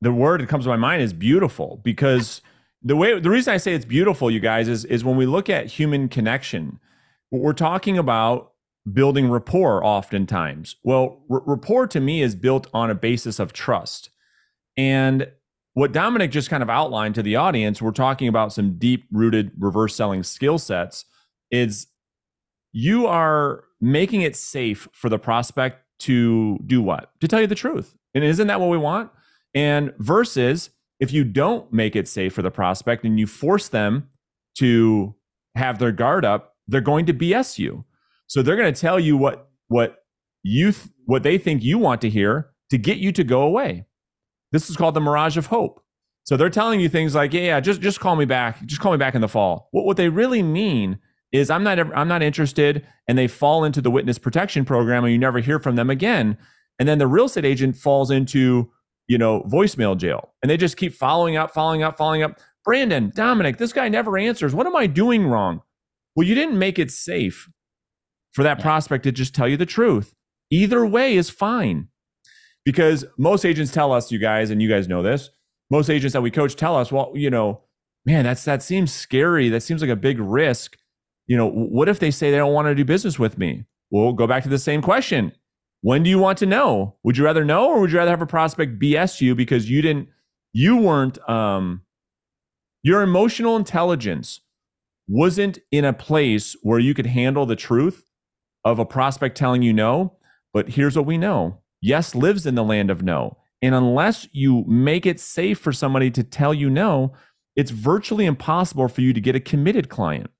the 0.00 0.12
word 0.12 0.40
that 0.40 0.48
comes 0.48 0.64
to 0.64 0.70
my 0.70 0.76
mind 0.76 1.02
is 1.02 1.12
beautiful 1.12 1.80
because 1.84 2.40
the 2.82 2.96
way 2.96 3.18
the 3.18 3.30
reason 3.30 3.54
I 3.54 3.56
say 3.56 3.74
it's 3.74 3.84
beautiful, 3.84 4.30
you 4.30 4.40
guys, 4.40 4.68
is 4.68 4.84
is 4.84 5.04
when 5.04 5.16
we 5.16 5.26
look 5.26 5.48
at 5.48 5.66
human 5.66 6.08
connection, 6.08 6.80
what 7.30 7.42
we're 7.42 7.52
talking 7.52 7.98
about 7.98 8.52
building 8.90 9.30
rapport 9.30 9.84
oftentimes. 9.84 10.76
Well, 10.82 11.22
r- 11.30 11.42
rapport 11.46 11.86
to 11.88 12.00
me 12.00 12.22
is 12.22 12.34
built 12.34 12.66
on 12.74 12.90
a 12.90 12.94
basis 12.94 13.38
of 13.38 13.52
trust. 13.52 14.10
And 14.76 15.30
what 15.74 15.92
Dominic 15.92 16.32
just 16.32 16.50
kind 16.50 16.62
of 16.62 16.68
outlined 16.68 17.14
to 17.14 17.22
the 17.22 17.36
audience, 17.36 17.80
we're 17.80 17.92
talking 17.92 18.26
about 18.26 18.52
some 18.52 18.78
deep 18.78 19.06
rooted 19.12 19.52
reverse 19.58 19.94
selling 19.94 20.22
skill 20.22 20.58
sets. 20.58 21.04
Is 21.50 21.86
you 22.72 23.06
are 23.06 23.64
making 23.80 24.22
it 24.22 24.36
safe 24.36 24.88
for 24.92 25.08
the 25.08 25.18
prospect 25.18 25.84
to 26.00 26.58
do 26.66 26.82
what? 26.82 27.10
To 27.20 27.28
tell 27.28 27.40
you 27.40 27.46
the 27.46 27.54
truth. 27.54 27.96
And 28.14 28.24
isn't 28.24 28.46
that 28.46 28.60
what 28.60 28.70
we 28.70 28.78
want? 28.78 29.10
And 29.54 29.92
versus 29.98 30.70
if 31.00 31.12
you 31.12 31.24
don't 31.24 31.72
make 31.72 31.96
it 31.96 32.08
safe 32.08 32.32
for 32.32 32.42
the 32.42 32.50
prospect 32.50 33.04
and 33.04 33.18
you 33.18 33.26
force 33.26 33.68
them 33.68 34.08
to 34.58 35.14
have 35.56 35.78
their 35.78 35.92
guard 35.92 36.24
up, 36.24 36.56
they're 36.66 36.80
going 36.80 37.06
to 37.06 37.14
BS 37.14 37.58
you. 37.58 37.84
So 38.26 38.42
they're 38.42 38.56
going 38.56 38.72
to 38.72 38.80
tell 38.80 38.98
you 38.98 39.16
what 39.16 39.48
what 39.68 40.04
you 40.42 40.72
th- 40.72 40.88
what 41.06 41.22
they 41.22 41.38
think 41.38 41.62
you 41.62 41.78
want 41.78 42.00
to 42.02 42.10
hear 42.10 42.50
to 42.70 42.78
get 42.78 42.98
you 42.98 43.12
to 43.12 43.24
go 43.24 43.42
away. 43.42 43.86
This 44.52 44.70
is 44.70 44.76
called 44.76 44.94
the 44.94 45.00
mirage 45.00 45.36
of 45.36 45.46
hope. 45.46 45.82
So 46.24 46.36
they're 46.36 46.50
telling 46.50 46.80
you 46.80 46.88
things 46.88 47.14
like, 47.14 47.32
"Yeah, 47.32 47.40
yeah, 47.42 47.60
just 47.60 47.80
just 47.80 48.00
call 48.00 48.16
me 48.16 48.24
back. 48.24 48.64
Just 48.64 48.80
call 48.80 48.92
me 48.92 48.98
back 48.98 49.14
in 49.14 49.20
the 49.20 49.28
fall." 49.28 49.68
What 49.72 49.84
what 49.84 49.96
they 49.96 50.08
really 50.08 50.42
mean 50.42 50.98
is 51.32 51.50
I'm 51.50 51.64
not 51.64 51.78
I'm 51.96 52.08
not 52.08 52.22
interested 52.22 52.86
and 53.08 53.18
they 53.18 53.26
fall 53.26 53.64
into 53.64 53.80
the 53.80 53.90
witness 53.90 54.18
protection 54.18 54.64
program 54.64 55.04
and 55.04 55.12
you 55.12 55.18
never 55.18 55.40
hear 55.40 55.58
from 55.58 55.76
them 55.76 55.90
again. 55.90 56.36
And 56.78 56.88
then 56.88 56.98
the 56.98 57.06
real 57.06 57.24
estate 57.24 57.44
agent 57.44 57.76
falls 57.76 58.10
into, 58.10 58.70
you 59.08 59.18
know, 59.18 59.42
voicemail 59.42 59.96
jail. 59.96 60.32
And 60.42 60.50
they 60.50 60.56
just 60.56 60.76
keep 60.76 60.94
following 60.94 61.36
up, 61.36 61.52
following 61.52 61.82
up, 61.82 61.96
following 61.96 62.22
up. 62.22 62.38
Brandon, 62.64 63.12
Dominic, 63.14 63.56
this 63.58 63.72
guy 63.72 63.88
never 63.88 64.16
answers. 64.16 64.54
What 64.54 64.66
am 64.66 64.76
I 64.76 64.86
doing 64.86 65.26
wrong? 65.26 65.62
Well, 66.14 66.26
you 66.26 66.34
didn't 66.34 66.58
make 66.58 66.78
it 66.78 66.90
safe 66.90 67.48
for 68.32 68.42
that 68.42 68.60
prospect 68.60 69.04
to 69.04 69.12
just 69.12 69.34
tell 69.34 69.48
you 69.48 69.56
the 69.56 69.66
truth. 69.66 70.14
Either 70.50 70.86
way 70.86 71.16
is 71.16 71.30
fine. 71.30 71.88
Because 72.64 73.04
most 73.18 73.44
agents 73.44 73.72
tell 73.72 73.92
us, 73.92 74.12
you 74.12 74.18
guys, 74.18 74.50
and 74.50 74.62
you 74.62 74.68
guys 74.68 74.86
know 74.86 75.02
this, 75.02 75.30
most 75.70 75.90
agents 75.90 76.12
that 76.12 76.20
we 76.20 76.30
coach 76.30 76.54
tell 76.54 76.76
us, 76.76 76.92
well, 76.92 77.10
you 77.14 77.30
know, 77.30 77.62
man, 78.06 78.24
that's 78.24 78.44
that 78.44 78.62
seems 78.62 78.92
scary. 78.92 79.48
That 79.48 79.62
seems 79.62 79.80
like 79.80 79.90
a 79.90 79.96
big 79.96 80.20
risk 80.20 80.76
you 81.26 81.36
know, 81.36 81.48
what 81.48 81.88
if 81.88 81.98
they 81.98 82.10
say 82.10 82.30
they 82.30 82.36
don't 82.36 82.52
want 82.52 82.66
to 82.68 82.74
do 82.74 82.84
business 82.84 83.18
with 83.18 83.38
me? 83.38 83.64
We'll 83.90 84.12
go 84.12 84.26
back 84.26 84.42
to 84.44 84.48
the 84.48 84.58
same 84.58 84.82
question. 84.82 85.32
When 85.82 86.02
do 86.02 86.10
you 86.10 86.18
want 86.18 86.38
to 86.38 86.46
know? 86.46 86.96
Would 87.02 87.16
you 87.16 87.24
rather 87.24 87.44
know 87.44 87.68
or 87.68 87.80
would 87.80 87.92
you 87.92 87.98
rather 87.98 88.10
have 88.10 88.22
a 88.22 88.26
prospect 88.26 88.78
BS 88.78 89.20
you 89.20 89.34
because 89.34 89.68
you 89.68 89.82
didn't, 89.82 90.08
you 90.52 90.76
weren't, 90.76 91.18
um, 91.28 91.82
your 92.82 93.02
emotional 93.02 93.56
intelligence 93.56 94.40
wasn't 95.08 95.58
in 95.70 95.84
a 95.84 95.92
place 95.92 96.56
where 96.62 96.78
you 96.78 96.94
could 96.94 97.06
handle 97.06 97.46
the 97.46 97.56
truth 97.56 98.04
of 98.64 98.78
a 98.78 98.84
prospect 98.84 99.36
telling 99.36 99.62
you 99.62 99.72
no. 99.72 100.16
But 100.52 100.70
here's 100.70 100.96
what 100.96 101.06
we 101.06 101.18
know 101.18 101.60
yes 101.80 102.14
lives 102.14 102.46
in 102.46 102.54
the 102.54 102.64
land 102.64 102.90
of 102.90 103.02
no. 103.02 103.36
And 103.60 103.74
unless 103.74 104.26
you 104.32 104.64
make 104.66 105.06
it 105.06 105.20
safe 105.20 105.58
for 105.58 105.72
somebody 105.72 106.10
to 106.12 106.24
tell 106.24 106.52
you 106.52 106.68
no, 106.68 107.12
it's 107.54 107.70
virtually 107.70 108.26
impossible 108.26 108.88
for 108.88 109.00
you 109.02 109.12
to 109.12 109.20
get 109.20 109.36
a 109.36 109.40
committed 109.40 109.88
client 109.88 110.30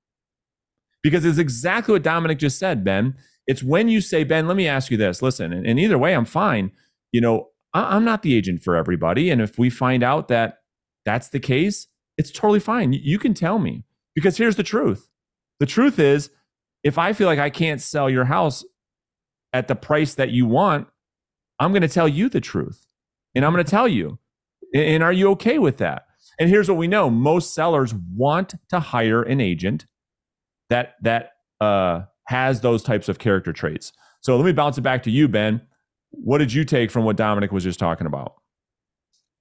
because 1.02 1.24
it's 1.24 1.38
exactly 1.38 1.92
what 1.92 2.02
Dominic 2.02 2.38
just 2.38 2.58
said, 2.58 2.84
Ben. 2.84 3.14
It's 3.46 3.62
when 3.62 3.88
you 3.88 4.00
say, 4.00 4.24
Ben, 4.24 4.46
let 4.46 4.56
me 4.56 4.68
ask 4.68 4.90
you 4.90 4.96
this. 4.96 5.20
Listen, 5.20 5.52
and, 5.52 5.66
and 5.66 5.80
either 5.80 5.98
way, 5.98 6.14
I'm 6.14 6.24
fine. 6.24 6.70
You 7.10 7.20
know, 7.20 7.48
I, 7.74 7.96
I'm 7.96 8.04
not 8.04 8.22
the 8.22 8.34
agent 8.34 8.62
for 8.62 8.76
everybody. 8.76 9.30
And 9.30 9.40
if 9.40 9.58
we 9.58 9.68
find 9.70 10.02
out 10.02 10.28
that 10.28 10.58
that's 11.04 11.28
the 11.28 11.40
case, 11.40 11.88
it's 12.16 12.30
totally 12.30 12.60
fine. 12.60 12.92
You 12.92 13.18
can 13.18 13.34
tell 13.34 13.58
me 13.58 13.84
because 14.14 14.36
here's 14.36 14.56
the 14.56 14.62
truth. 14.62 15.08
The 15.58 15.66
truth 15.66 15.98
is, 15.98 16.30
if 16.84 16.98
I 16.98 17.12
feel 17.12 17.26
like 17.26 17.38
I 17.38 17.50
can't 17.50 17.80
sell 17.80 18.10
your 18.10 18.24
house 18.24 18.64
at 19.52 19.68
the 19.68 19.74
price 19.74 20.14
that 20.14 20.30
you 20.30 20.46
want, 20.46 20.88
I'm 21.58 21.72
going 21.72 21.82
to 21.82 21.88
tell 21.88 22.08
you 22.08 22.28
the 22.28 22.40
truth. 22.40 22.86
And 23.34 23.44
I'm 23.44 23.52
going 23.52 23.64
to 23.64 23.70
tell 23.70 23.88
you. 23.88 24.18
And 24.74 25.02
are 25.02 25.12
you 25.12 25.30
okay 25.32 25.58
with 25.58 25.78
that? 25.78 26.06
And 26.38 26.48
here's 26.48 26.68
what 26.68 26.78
we 26.78 26.88
know 26.88 27.10
most 27.10 27.54
sellers 27.54 27.94
want 27.94 28.54
to 28.70 28.80
hire 28.80 29.22
an 29.22 29.40
agent 29.40 29.86
that 30.72 30.96
that 31.02 31.32
uh, 31.60 32.02
has 32.24 32.60
those 32.62 32.82
types 32.82 33.08
of 33.08 33.18
character 33.18 33.52
traits. 33.52 33.92
So 34.20 34.36
let 34.36 34.44
me 34.44 34.52
bounce 34.52 34.78
it 34.78 34.82
back 34.82 35.02
to 35.04 35.10
you, 35.10 35.28
Ben. 35.28 35.60
What 36.10 36.38
did 36.38 36.52
you 36.52 36.64
take 36.64 36.90
from 36.90 37.04
what 37.04 37.16
Dominic 37.16 37.52
was 37.52 37.64
just 37.64 37.78
talking 37.78 38.06
about? 38.06 38.34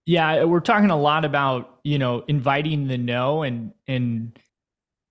Yeah, 0.05 0.43
we're 0.45 0.59
talking 0.59 0.89
a 0.89 0.99
lot 0.99 1.25
about 1.25 1.79
you 1.83 1.97
know 1.97 2.23
inviting 2.27 2.87
the 2.87 2.97
no 2.97 3.43
and 3.43 3.71
and 3.87 4.37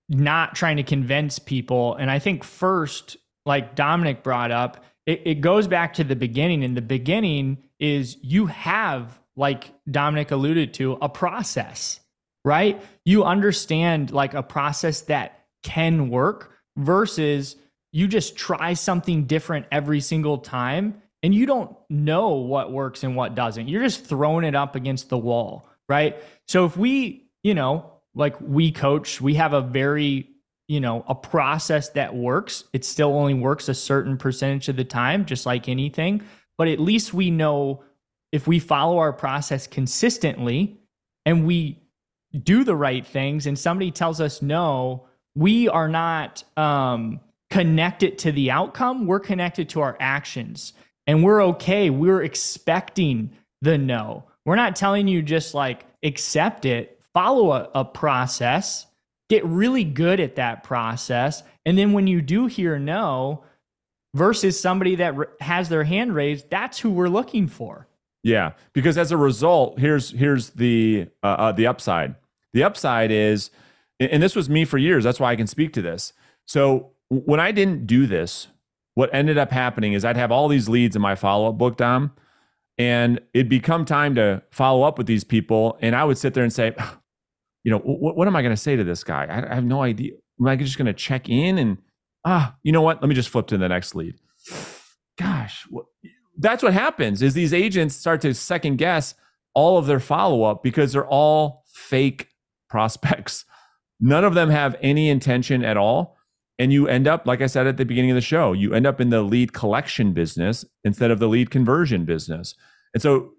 not 0.09 0.55
trying 0.55 0.77
to 0.77 0.83
convince 0.83 1.39
people. 1.39 1.95
And 1.95 2.11
I 2.11 2.19
think 2.19 2.43
first, 2.43 3.17
like 3.45 3.75
Dominic 3.75 4.23
brought 4.23 4.51
up, 4.51 4.83
it, 5.05 5.21
it 5.25 5.41
goes 5.41 5.67
back 5.67 5.93
to 5.95 6.03
the 6.03 6.17
beginning. 6.17 6.63
And 6.63 6.75
the 6.75 6.81
beginning 6.81 7.63
is 7.79 8.17
you 8.21 8.47
have 8.47 9.19
like 9.37 9.73
Dominic 9.89 10.31
alluded 10.31 10.73
to, 10.75 10.97
a 11.01 11.07
process, 11.07 12.01
right? 12.43 12.83
You 13.05 13.23
understand 13.23 14.11
like 14.11 14.33
a 14.33 14.43
process 14.43 15.01
that 15.01 15.40
can 15.63 16.09
work 16.09 16.51
versus 16.77 17.55
you 17.91 18.07
just 18.07 18.35
try 18.35 18.73
something 18.73 19.25
different 19.25 19.65
every 19.71 19.99
single 19.99 20.37
time 20.37 21.01
and 21.23 21.35
you 21.35 21.45
don't 21.45 21.75
know 21.89 22.29
what 22.29 22.71
works 22.71 23.03
and 23.03 23.15
what 23.15 23.35
doesn't. 23.35 23.67
You're 23.67 23.83
just 23.83 24.05
throwing 24.05 24.45
it 24.45 24.55
up 24.55 24.75
against 24.75 25.09
the 25.09 25.17
wall, 25.17 25.67
right? 25.87 26.17
So 26.47 26.65
if 26.65 26.77
we, 26.77 27.27
you 27.43 27.53
know, 27.53 27.91
like 28.15 28.39
we 28.41 28.71
coach, 28.71 29.21
we 29.21 29.35
have 29.35 29.53
a 29.53 29.61
very, 29.61 30.29
you 30.67 30.79
know, 30.79 31.05
a 31.07 31.15
process 31.15 31.89
that 31.89 32.15
works. 32.15 32.63
It 32.73 32.85
still 32.85 33.13
only 33.13 33.33
works 33.33 33.69
a 33.69 33.73
certain 33.73 34.17
percentage 34.17 34.67
of 34.69 34.77
the 34.77 34.83
time, 34.83 35.25
just 35.25 35.45
like 35.45 35.69
anything. 35.69 36.23
But 36.57 36.67
at 36.67 36.79
least 36.79 37.13
we 37.13 37.29
know 37.29 37.83
if 38.31 38.47
we 38.47 38.59
follow 38.59 38.97
our 38.97 39.13
process 39.13 39.67
consistently 39.67 40.79
and 41.25 41.45
we 41.45 41.79
do 42.43 42.63
the 42.63 42.75
right 42.75 43.05
things 43.05 43.45
and 43.45 43.59
somebody 43.59 43.91
tells 43.91 44.21
us 44.21 44.41
no, 44.41 45.07
we 45.35 45.67
are 45.69 45.87
not 45.87 46.43
um, 46.57 47.19
connected 47.49 48.17
to 48.19 48.31
the 48.31 48.51
outcome. 48.51 49.05
We're 49.07 49.19
connected 49.19 49.69
to 49.69 49.81
our 49.81 49.97
actions 49.99 50.73
and 51.07 51.23
we're 51.23 51.43
okay. 51.43 51.89
We're 51.89 52.23
expecting 52.23 53.31
the 53.61 53.77
no. 53.77 54.25
We're 54.45 54.55
not 54.55 54.75
telling 54.75 55.07
you 55.07 55.21
just 55.21 55.53
like 55.53 55.85
accept 56.03 56.65
it, 56.65 57.01
follow 57.13 57.51
a, 57.51 57.69
a 57.75 57.85
process, 57.85 58.87
get 59.29 59.45
really 59.45 59.83
good 59.83 60.19
at 60.19 60.35
that 60.35 60.63
process. 60.63 61.43
And 61.65 61.77
then 61.77 61.93
when 61.93 62.07
you 62.07 62.21
do 62.21 62.47
hear 62.47 62.79
no 62.79 63.43
versus 64.15 64.59
somebody 64.59 64.95
that 64.95 65.15
has 65.39 65.69
their 65.69 65.83
hand 65.83 66.15
raised, 66.15 66.49
that's 66.49 66.79
who 66.79 66.89
we're 66.89 67.09
looking 67.09 67.47
for. 67.47 67.87
Yeah, 68.23 68.53
because 68.73 68.97
as 68.97 69.11
a 69.11 69.17
result, 69.17 69.79
here's 69.79 70.11
here's 70.11 70.51
the 70.51 71.07
uh, 71.23 71.27
uh, 71.27 71.51
the 71.53 71.65
upside. 71.65 72.15
The 72.53 72.63
upside 72.63 73.09
is, 73.11 73.49
and 74.09 74.23
this 74.23 74.35
was 74.35 74.49
me 74.49 74.65
for 74.65 74.77
years. 74.77 75.03
That's 75.03 75.19
why 75.19 75.31
I 75.31 75.35
can 75.35 75.47
speak 75.47 75.73
to 75.73 75.81
this. 75.81 76.13
So 76.45 76.91
when 77.09 77.39
I 77.39 77.51
didn't 77.51 77.85
do 77.85 78.07
this, 78.07 78.47
what 78.93 79.09
ended 79.13 79.37
up 79.37 79.51
happening 79.51 79.93
is 79.93 80.03
I'd 80.03 80.17
have 80.17 80.31
all 80.31 80.47
these 80.47 80.67
leads 80.67 80.95
in 80.95 81.01
my 81.01 81.15
follow 81.15 81.49
up 81.49 81.57
book, 81.57 81.77
Dom, 81.77 82.11
and 82.77 83.19
it'd 83.33 83.49
become 83.49 83.85
time 83.85 84.15
to 84.15 84.41
follow 84.51 84.83
up 84.83 84.97
with 84.97 85.07
these 85.07 85.23
people. 85.23 85.77
And 85.81 85.95
I 85.95 86.03
would 86.03 86.17
sit 86.17 86.33
there 86.33 86.43
and 86.43 86.51
say, 86.51 86.75
you 87.63 87.71
know, 87.71 87.79
what, 87.79 88.15
what 88.15 88.27
am 88.27 88.35
I 88.35 88.41
going 88.41 88.55
to 88.55 88.61
say 88.61 88.75
to 88.75 88.83
this 88.83 89.03
guy? 89.03 89.27
I, 89.29 89.55
have 89.55 89.63
no 89.63 89.83
idea. 89.83 90.13
Am 90.39 90.47
I 90.47 90.55
just 90.55 90.77
going 90.77 90.87
to 90.87 90.93
check 90.93 91.29
in 91.29 91.57
and, 91.57 91.77
ah, 92.25 92.55
you 92.63 92.71
know 92.71 92.81
what? 92.81 93.01
Let 93.01 93.09
me 93.09 93.15
just 93.15 93.29
flip 93.29 93.47
to 93.47 93.57
the 93.57 93.69
next 93.69 93.93
lead. 93.93 94.15
Gosh, 95.17 95.65
what, 95.69 95.85
that's 96.37 96.63
what 96.63 96.73
happens 96.73 97.21
is 97.21 97.33
these 97.33 97.53
agents 97.53 97.95
start 97.95 98.21
to 98.21 98.33
second 98.33 98.77
guess 98.77 99.13
all 99.53 99.77
of 99.77 99.85
their 99.85 99.99
follow 99.99 100.43
up 100.43 100.63
because 100.63 100.93
they're 100.93 101.07
all 101.07 101.63
fake 101.67 102.29
prospects. 102.69 103.45
None 104.01 104.23
of 104.23 104.33
them 104.33 104.49
have 104.49 104.75
any 104.81 105.09
intention 105.09 105.63
at 105.63 105.77
all. 105.77 106.17
And 106.59 106.73
you 106.73 106.87
end 106.87 107.07
up 107.07 107.25
like 107.25 107.41
i 107.41 107.47
said 107.47 107.65
at 107.65 107.77
the 107.77 107.85
beginning 107.85 108.11
of 108.11 108.15
the 108.15 108.21
show 108.21 108.53
you 108.53 108.71
end 108.73 108.85
up 108.85 109.01
in 109.01 109.09
the 109.09 109.23
lead 109.23 109.51
collection 109.51 110.13
business 110.13 110.63
instead 110.83 111.09
of 111.09 111.17
the 111.17 111.27
lead 111.27 111.49
conversion 111.49 112.05
business. 112.05 112.53
And 112.93 113.01
so 113.01 113.31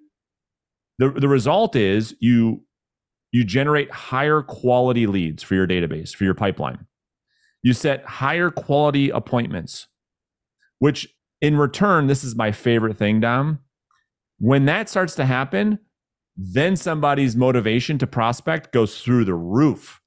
the, 0.99 1.11
the 1.11 1.28
result 1.28 1.76
is 1.76 2.16
you 2.21 2.64
you 3.31 3.45
generate 3.45 3.90
higher 3.90 4.42
quality 4.42 5.07
leads 5.07 5.42
for 5.42 5.54
your 5.54 5.66
database 5.66 6.14
for 6.14 6.25
your 6.25 6.35
pipeline. 6.35 6.87
You 7.62 7.75
set 7.75 8.04
higher 8.04 8.50
quality 8.50 9.11
appointments 9.11 9.87
which 10.83 11.14
in 11.40 11.57
return 11.57 12.09
this 12.09 12.25
is 12.25 12.35
my 12.35 12.50
favorite 12.50 12.99
thing 12.99 13.21
dom 13.21 13.61
when 14.38 14.64
that 14.64 14.88
starts 14.88 15.14
to 15.14 15.25
happen 15.25 15.78
then 16.37 16.75
somebody's 16.75 17.37
motivation 17.37 17.99
to 17.99 18.07
prospect 18.07 18.73
goes 18.73 19.00
through 19.00 19.25
the 19.25 19.35
roof 19.35 20.02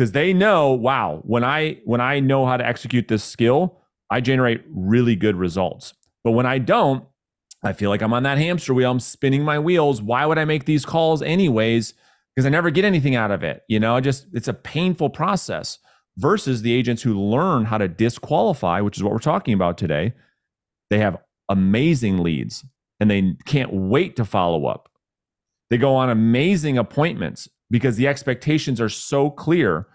because 0.00 0.12
they 0.12 0.32
know, 0.32 0.70
wow, 0.70 1.20
when 1.24 1.44
I 1.44 1.78
when 1.84 2.00
I 2.00 2.20
know 2.20 2.46
how 2.46 2.56
to 2.56 2.66
execute 2.66 3.08
this 3.08 3.22
skill, 3.22 3.82
I 4.08 4.22
generate 4.22 4.64
really 4.70 5.14
good 5.14 5.36
results. 5.36 5.92
But 6.24 6.30
when 6.30 6.46
I 6.46 6.56
don't, 6.56 7.04
I 7.62 7.74
feel 7.74 7.90
like 7.90 8.00
I'm 8.00 8.14
on 8.14 8.22
that 8.22 8.38
hamster 8.38 8.72
wheel. 8.72 8.90
I'm 8.90 8.98
spinning 8.98 9.44
my 9.44 9.58
wheels. 9.58 10.00
Why 10.00 10.24
would 10.24 10.38
I 10.38 10.46
make 10.46 10.64
these 10.64 10.86
calls 10.86 11.20
anyways? 11.20 11.92
Because 12.34 12.46
I 12.46 12.48
never 12.48 12.70
get 12.70 12.86
anything 12.86 13.14
out 13.14 13.30
of 13.30 13.44
it. 13.44 13.62
You 13.68 13.78
know, 13.78 14.00
just 14.00 14.26
it's 14.32 14.48
a 14.48 14.54
painful 14.54 15.10
process 15.10 15.78
versus 16.16 16.62
the 16.62 16.72
agents 16.72 17.02
who 17.02 17.20
learn 17.20 17.66
how 17.66 17.76
to 17.76 17.86
disqualify, 17.86 18.80
which 18.80 18.96
is 18.96 19.02
what 19.02 19.12
we're 19.12 19.18
talking 19.18 19.52
about 19.52 19.76
today. 19.76 20.14
They 20.88 21.00
have 21.00 21.18
amazing 21.50 22.22
leads 22.22 22.64
and 23.00 23.10
they 23.10 23.34
can't 23.44 23.70
wait 23.70 24.16
to 24.16 24.24
follow 24.24 24.64
up. 24.64 24.88
They 25.68 25.76
go 25.76 25.94
on 25.94 26.08
amazing 26.08 26.78
appointments 26.78 27.50
because 27.70 27.96
the 27.96 28.08
expectations 28.08 28.80
are 28.80 28.88
so 28.88 29.30
clear. 29.30 29.86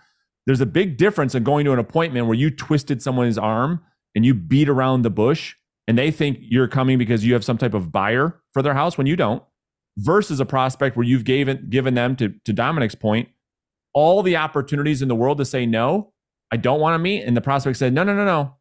There's 0.45 0.61
a 0.61 0.65
big 0.65 0.97
difference 0.97 1.35
in 1.35 1.43
going 1.43 1.65
to 1.65 1.73
an 1.73 1.79
appointment 1.79 2.27
where 2.27 2.35
you 2.35 2.51
twisted 2.51 3.01
someone's 3.01 3.37
arm 3.37 3.83
and 4.15 4.25
you 4.25 4.33
beat 4.33 4.69
around 4.69 5.01
the 5.01 5.09
bush 5.09 5.55
and 5.87 5.97
they 5.97 6.11
think 6.11 6.39
you're 6.41 6.67
coming 6.67 6.97
because 6.97 7.25
you 7.25 7.33
have 7.33 7.43
some 7.43 7.57
type 7.57 7.73
of 7.73 7.91
buyer 7.91 8.41
for 8.53 8.61
their 8.61 8.73
house 8.73 8.97
when 8.97 9.07
you 9.07 9.15
don't, 9.15 9.43
versus 9.97 10.39
a 10.39 10.45
prospect 10.45 10.95
where 10.95 11.05
you've 11.05 11.23
given 11.23 11.67
given 11.69 11.93
them 11.93 12.15
to, 12.15 12.33
to 12.45 12.53
Dominic's 12.53 12.95
point, 12.95 13.29
all 13.93 14.23
the 14.23 14.37
opportunities 14.37 15.01
in 15.01 15.07
the 15.07 15.15
world 15.15 15.37
to 15.37 15.45
say 15.45 15.65
no, 15.65 16.13
I 16.51 16.57
don't 16.57 16.79
want 16.79 16.95
to 16.95 16.99
meet. 16.99 17.23
And 17.23 17.35
the 17.35 17.41
prospect 17.41 17.77
said, 17.77 17.93
No, 17.93 18.03
no, 18.03 18.15
no, 18.15 18.25
no. 18.25 18.55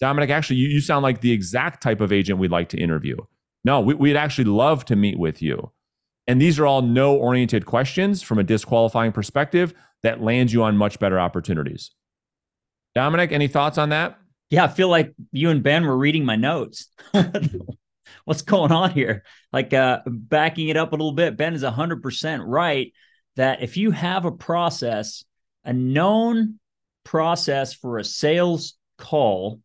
Dominic, 0.00 0.30
actually, 0.30 0.56
you, 0.56 0.68
you 0.68 0.80
sound 0.80 1.02
like 1.02 1.20
the 1.20 1.32
exact 1.32 1.82
type 1.82 2.00
of 2.00 2.12
agent 2.12 2.38
we'd 2.38 2.50
like 2.50 2.68
to 2.70 2.78
interview. 2.78 3.16
No, 3.64 3.80
we, 3.80 3.94
we'd 3.94 4.16
actually 4.16 4.44
love 4.44 4.84
to 4.86 4.96
meet 4.96 5.18
with 5.18 5.40
you. 5.40 5.70
And 6.26 6.40
these 6.40 6.58
are 6.58 6.66
all 6.66 6.82
no 6.82 7.16
oriented 7.16 7.66
questions 7.66 8.22
from 8.22 8.38
a 8.38 8.42
disqualifying 8.42 9.12
perspective 9.12 9.74
that 10.02 10.22
lands 10.22 10.52
you 10.52 10.62
on 10.62 10.76
much 10.76 10.98
better 10.98 11.18
opportunities. 11.18 11.90
Dominic, 12.94 13.32
any 13.32 13.48
thoughts 13.48 13.78
on 13.78 13.90
that? 13.90 14.18
Yeah, 14.50 14.64
I 14.64 14.68
feel 14.68 14.88
like 14.88 15.14
you 15.32 15.50
and 15.50 15.62
Ben 15.62 15.84
were 15.84 15.96
reading 15.96 16.24
my 16.24 16.36
notes. 16.36 16.88
What's 18.24 18.42
going 18.42 18.72
on 18.72 18.90
here? 18.90 19.24
Like 19.52 19.74
uh, 19.74 20.00
backing 20.06 20.68
it 20.68 20.76
up 20.76 20.92
a 20.92 20.96
little 20.96 21.12
bit, 21.12 21.36
Ben 21.36 21.54
is 21.54 21.62
100% 21.62 22.42
right 22.46 22.92
that 23.36 23.62
if 23.62 23.76
you 23.76 23.90
have 23.90 24.24
a 24.24 24.32
process, 24.32 25.24
a 25.64 25.72
known 25.72 26.60
process 27.04 27.74
for 27.74 27.98
a 27.98 28.04
sales 28.04 28.74
call, 28.96 29.60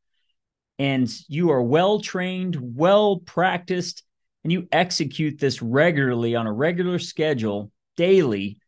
and 0.77 1.09
you 1.27 1.51
are 1.51 1.61
well 1.61 1.99
trained, 1.99 2.57
well 2.59 3.17
practiced, 3.17 4.03
and 4.43 4.51
you 4.51 4.67
execute 4.71 5.39
this 5.39 5.61
regularly 5.61 6.35
on 6.35 6.47
a 6.47 6.53
regular 6.53 6.99
schedule 6.99 7.71
daily, 7.97 8.59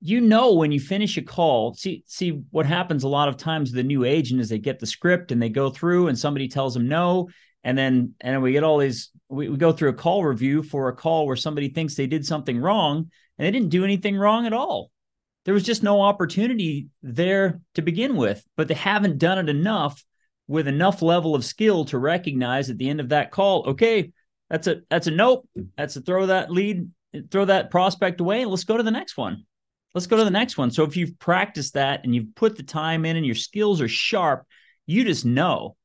you 0.00 0.20
know 0.20 0.54
when 0.54 0.70
you 0.70 0.78
finish 0.78 1.16
a 1.16 1.22
call, 1.22 1.74
see 1.74 2.04
see 2.06 2.42
what 2.50 2.66
happens 2.66 3.02
a 3.02 3.08
lot 3.08 3.28
of 3.28 3.36
times 3.36 3.70
with 3.70 3.76
the 3.76 3.82
new 3.82 4.04
agent 4.04 4.40
is 4.40 4.48
they 4.48 4.58
get 4.58 4.78
the 4.78 4.86
script 4.86 5.32
and 5.32 5.42
they 5.42 5.48
go 5.48 5.70
through 5.70 6.08
and 6.08 6.18
somebody 6.18 6.48
tells 6.48 6.74
them 6.74 6.88
no. 6.88 7.28
And 7.64 7.76
then 7.76 8.14
and 8.20 8.40
we 8.42 8.52
get 8.52 8.62
all 8.62 8.78
these 8.78 9.10
we, 9.28 9.48
we 9.48 9.56
go 9.56 9.72
through 9.72 9.90
a 9.90 9.94
call 9.94 10.24
review 10.24 10.62
for 10.62 10.88
a 10.88 10.96
call 10.96 11.26
where 11.26 11.36
somebody 11.36 11.68
thinks 11.68 11.94
they 11.94 12.06
did 12.06 12.24
something 12.24 12.60
wrong 12.60 13.10
and 13.38 13.46
they 13.46 13.50
didn't 13.50 13.70
do 13.70 13.84
anything 13.84 14.16
wrong 14.16 14.46
at 14.46 14.52
all. 14.52 14.90
There 15.44 15.54
was 15.54 15.64
just 15.64 15.82
no 15.82 16.02
opportunity 16.02 16.88
there 17.02 17.60
to 17.74 17.82
begin 17.82 18.16
with, 18.16 18.44
but 18.56 18.68
they 18.68 18.74
haven't 18.74 19.18
done 19.18 19.38
it 19.38 19.48
enough 19.48 20.04
with 20.46 20.68
enough 20.68 21.02
level 21.02 21.34
of 21.34 21.44
skill 21.44 21.84
to 21.86 21.98
recognize 21.98 22.70
at 22.70 22.78
the 22.78 22.88
end 22.88 23.00
of 23.00 23.10
that 23.10 23.30
call, 23.30 23.64
okay, 23.68 24.12
that's 24.50 24.66
a 24.66 24.82
that's 24.90 25.06
a 25.06 25.10
nope. 25.10 25.48
That's 25.76 25.96
a 25.96 26.00
throw 26.00 26.26
that 26.26 26.50
lead, 26.50 26.90
throw 27.30 27.44
that 27.44 27.70
prospect 27.70 28.20
away, 28.20 28.42
and 28.42 28.50
let's 28.50 28.64
go 28.64 28.76
to 28.76 28.82
the 28.82 28.90
next 28.90 29.16
one. 29.16 29.44
Let's 29.94 30.06
go 30.06 30.16
to 30.16 30.24
the 30.24 30.30
next 30.30 30.58
one. 30.58 30.70
So 30.70 30.84
if 30.84 30.96
you've 30.96 31.18
practiced 31.18 31.74
that 31.74 32.04
and 32.04 32.14
you've 32.14 32.34
put 32.34 32.56
the 32.56 32.62
time 32.62 33.04
in 33.04 33.16
and 33.16 33.26
your 33.26 33.34
skills 33.34 33.80
are 33.80 33.88
sharp, 33.88 34.46
you 34.86 35.04
just 35.04 35.24
know 35.24 35.76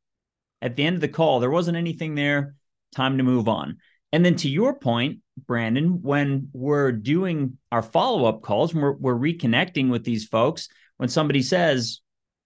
at 0.61 0.75
the 0.75 0.83
end 0.83 0.95
of 0.95 1.01
the 1.01 1.07
call 1.07 1.39
there 1.39 1.49
wasn't 1.49 1.77
anything 1.77 2.15
there. 2.15 2.55
Time 2.93 3.17
to 3.17 3.23
move 3.23 3.47
on. 3.47 3.77
And 4.11 4.23
then 4.23 4.35
to 4.37 4.49
your 4.49 4.75
point, 4.75 5.19
Brandon, 5.47 6.01
when 6.01 6.49
we're 6.53 6.91
doing 6.91 7.57
our 7.71 7.81
follow 7.81 8.25
up 8.25 8.43
calls, 8.43 8.73
when 8.73 8.83
we're, 8.83 8.91
we're 8.91 9.15
reconnecting 9.15 9.89
with 9.89 10.03
these 10.03 10.25
folks, 10.25 10.69
when 10.97 11.09
somebody 11.09 11.41
says, 11.41 12.01